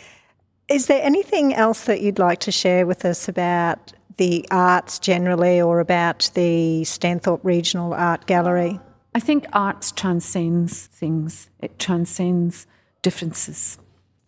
Is 0.67 0.87
there 0.87 1.03
anything 1.03 1.53
else 1.53 1.85
that 1.85 2.01
you'd 2.01 2.17
like 2.17 2.39
to 2.41 2.51
share 2.51 2.87
with 2.87 3.05
us 3.05 3.27
about 3.27 3.93
the 4.17 4.47
arts 4.49 4.97
generally 4.97 5.61
or 5.61 5.79
about 5.79 6.31
the 6.33 6.81
Stanthorpe 6.85 7.41
Regional 7.43 7.93
Art 7.93 8.25
Gallery? 8.25 8.79
I 9.13 9.19
think 9.19 9.45
arts 9.53 9.91
transcends 9.91 10.87
things, 10.87 11.49
it 11.61 11.77
transcends 11.77 12.65
differences. 13.01 13.77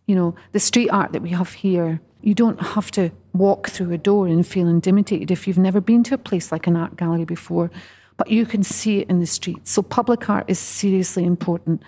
You 0.06 0.16
know, 0.16 0.36
the 0.52 0.60
street 0.60 0.90
art 0.90 1.12
that 1.14 1.24
we 1.24 1.32
have 1.32 1.54
here, 1.54 2.00
you 2.22 2.36
don't 2.36 2.62
have 2.62 2.92
to 2.92 3.12
walk 3.34 3.70
through 3.70 3.92
a 3.92 3.98
door 3.98 4.28
and 4.28 4.46
feel 4.46 4.68
intimidated 4.68 5.32
if 5.32 5.48
you've 5.48 5.58
never 5.58 5.82
been 5.82 6.04
to 6.04 6.16
a 6.16 6.20
place 6.20 6.52
like 6.52 6.68
an 6.68 6.76
art 6.76 6.96
gallery 6.96 7.26
before 7.26 7.72
but 8.18 8.30
you 8.30 8.46
can 8.46 8.64
see 8.64 9.00
it 9.00 9.10
in 9.10 9.20
the 9.20 9.26
streets. 9.26 9.72
So 9.72 9.82
public 9.82 10.30
art 10.30 10.46
is 10.48 10.60
seriously 10.60 11.24
important. 11.24 11.82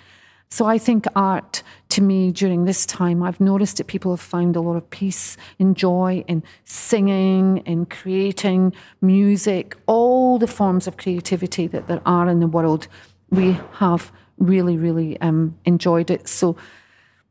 So 0.52 0.65
I 0.65 0.80
think 0.80 1.06
art 1.15 1.62
to 1.89 2.02
me 2.02 2.32
during 2.32 2.65
this 2.65 2.86
time, 2.86 3.22
I've 3.22 3.39
noticed 3.39 3.78
that 3.78 3.88
people 3.88 4.12
have 4.12 4.22
found 4.22 4.56
a 4.56 4.62
lot 4.62 4.76
of 4.76 4.89
peace 4.89 5.38
and 5.60 5.76
joy 5.76 6.24
in 6.28 6.44
singing 6.65 7.62
and 7.68 7.89
creating 7.89 8.74
music, 9.02 9.76
all 9.86 10.39
the 10.39 10.48
forms 10.48 10.88
of 10.88 10.98
creativity 10.98 11.68
that 11.68 11.88
there 11.88 12.02
are 12.06 12.28
in 12.28 12.39
the 12.39 12.48
world. 12.48 12.88
We 13.30 13.60
have 13.74 14.12
really, 14.39 14.78
really 14.78 15.22
um, 15.22 15.56
enjoyed 15.65 16.10
it. 16.10 16.28
So 16.28 16.56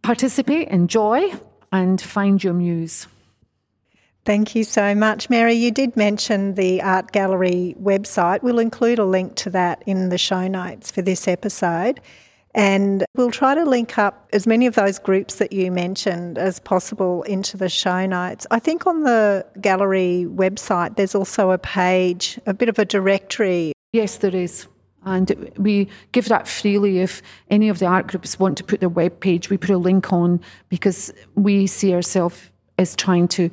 participate, 0.03 0.69
enjoy, 0.69 1.33
and 1.73 2.01
find 2.01 2.43
your 2.43 2.55
muse. 2.55 3.09
Thank 4.29 4.55
you 4.55 4.63
so 4.63 4.95
much. 4.95 5.31
Mary, 5.31 5.55
you 5.55 5.71
did 5.71 5.97
mention 5.97 6.53
the 6.53 6.83
art 6.83 7.13
gallery 7.13 7.75
website. 7.81 8.43
We'll 8.43 8.59
include 8.59 8.99
a 8.99 9.07
link 9.07 9.37
to 9.37 9.49
that 9.49 9.83
in 9.87 10.11
the 10.11 10.19
show 10.19 10.47
notes 10.47 10.91
for 10.91 11.01
this 11.01 11.27
episode. 11.27 11.99
And 12.55 13.07
we'll 13.17 13.31
try 13.31 13.55
to 13.55 13.65
link 13.65 13.97
up 13.97 14.29
as 14.35 14.47
many 14.47 14.67
of 14.67 14.75
those 14.75 14.99
groups 14.99 15.37
that 15.37 15.55
you 15.55 15.73
mentioned 15.73 16.37
as 16.37 16.61
possible 16.61 17.23
into 17.23 17.57
the 17.57 17.71
show 17.71 18.05
notes. 18.05 18.47
I 18.51 18.59
think 18.59 18.87
on 18.87 19.05
the 19.05 19.47
gallery 19.63 20.27
website, 20.29 20.97
there's 20.97 21.15
also 21.15 21.51
a 21.51 21.59
page, 21.59 22.39
a 22.45 22.53
bit 22.53 22.69
of 22.69 22.79
a 22.79 22.85
directory. 22.85 23.73
Yes, 23.95 24.19
there 24.19 24.37
is. 24.37 24.67
And 25.07 25.51
we 25.57 25.89
give 26.13 26.29
that 26.29 26.47
freely 26.47 26.99
if 26.99 27.23
any 27.49 27.71
of 27.71 27.79
the 27.79 27.87
art 27.87 28.09
groups 28.09 28.39
want 28.39 28.59
to 28.59 28.65
put 28.65 28.81
their 28.81 28.91
web 28.91 29.21
page, 29.21 29.49
we 29.49 29.57
put 29.57 29.71
a 29.71 29.79
link 29.79 30.13
on 30.13 30.43
because 30.69 31.15
we 31.35 31.67
see 31.67 31.95
ourselves 31.95 32.51
as 32.77 32.95
trying 32.95 33.27
to 33.29 33.51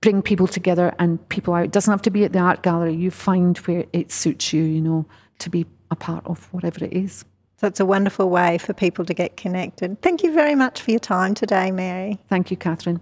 bring 0.00 0.22
people 0.22 0.46
together 0.46 0.94
and 0.98 1.26
people 1.28 1.54
out. 1.54 1.64
It 1.64 1.72
doesn't 1.72 1.90
have 1.90 2.02
to 2.02 2.10
be 2.10 2.24
at 2.24 2.32
the 2.32 2.38
art 2.38 2.62
gallery. 2.62 2.94
You 2.94 3.10
find 3.10 3.56
where 3.58 3.84
it 3.92 4.12
suits 4.12 4.52
you, 4.52 4.62
you 4.62 4.80
know, 4.80 5.06
to 5.40 5.50
be 5.50 5.66
a 5.90 5.96
part 5.96 6.24
of 6.26 6.52
whatever 6.52 6.84
it 6.84 6.92
is. 6.92 7.24
So 7.56 7.66
it's 7.66 7.80
a 7.80 7.86
wonderful 7.86 8.30
way 8.30 8.58
for 8.58 8.72
people 8.72 9.04
to 9.04 9.14
get 9.14 9.36
connected. 9.36 10.00
Thank 10.00 10.22
you 10.22 10.32
very 10.32 10.54
much 10.54 10.80
for 10.80 10.92
your 10.92 11.00
time 11.00 11.34
today, 11.34 11.72
Mary. 11.72 12.18
Thank 12.28 12.50
you, 12.50 12.56
Catherine. 12.56 13.00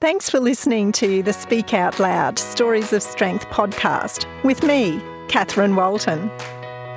Thanks 0.00 0.30
for 0.30 0.40
listening 0.40 0.92
to 0.92 1.22
the 1.22 1.32
Speak 1.32 1.74
Out 1.74 2.00
Loud 2.00 2.38
Stories 2.38 2.92
of 2.92 3.02
Strength 3.02 3.46
podcast 3.46 4.26
with 4.42 4.62
me, 4.62 5.00
Catherine 5.28 5.76
Walton. 5.76 6.30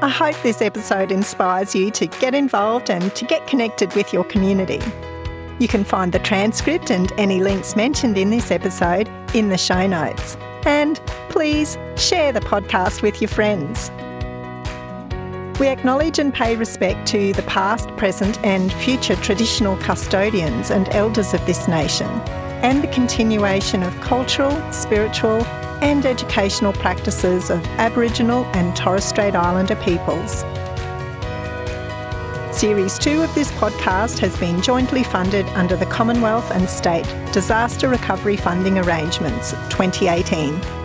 I 0.01 0.09
hope 0.09 0.35
this 0.41 0.61
episode 0.61 1.11
inspires 1.11 1.75
you 1.75 1.91
to 1.91 2.07
get 2.07 2.33
involved 2.33 2.89
and 2.89 3.13
to 3.15 3.25
get 3.25 3.45
connected 3.47 3.93
with 3.93 4.11
your 4.11 4.23
community. 4.23 4.79
You 5.59 5.67
can 5.67 5.83
find 5.83 6.11
the 6.11 6.19
transcript 6.19 6.91
and 6.91 7.11
any 7.17 7.41
links 7.41 7.75
mentioned 7.75 8.17
in 8.17 8.29
this 8.29 8.51
episode 8.51 9.09
in 9.33 9.49
the 9.49 9.57
show 9.57 9.87
notes. 9.87 10.37
And 10.65 10.97
please 11.29 11.77
share 11.95 12.31
the 12.31 12.41
podcast 12.41 13.01
with 13.01 13.21
your 13.21 13.29
friends. 13.29 13.91
We 15.59 15.67
acknowledge 15.67 16.19
and 16.19 16.33
pay 16.33 16.57
respect 16.57 17.07
to 17.09 17.31
the 17.31 17.43
past, 17.43 17.87
present, 17.95 18.43
and 18.43 18.73
future 18.73 19.15
traditional 19.15 19.77
custodians 19.77 20.69
and 20.69 20.89
elders 20.89 21.33
of 21.33 21.45
this 21.45 21.69
nation, 21.69 22.07
and 22.61 22.83
the 22.83 22.87
continuation 22.87 23.81
of 23.83 23.99
cultural, 24.01 24.51
spiritual, 24.73 25.45
and 25.81 26.05
educational 26.05 26.73
practices 26.73 27.49
of 27.49 27.65
Aboriginal 27.77 28.43
and 28.47 28.75
Torres 28.75 29.05
Strait 29.05 29.35
Islander 29.35 29.75
peoples. 29.77 30.44
Series 32.55 32.97
2 32.97 33.21
of 33.21 33.35
this 33.35 33.51
podcast 33.51 34.17
has 34.19 34.39
been 34.39 34.61
jointly 34.61 35.03
funded 35.03 35.45
under 35.47 35.75
the 35.75 35.85
Commonwealth 35.87 36.49
and 36.51 36.69
State 36.69 37.03
Disaster 37.33 37.89
Recovery 37.89 38.37
Funding 38.37 38.79
Arrangements 38.79 39.51
2018. 39.69 40.84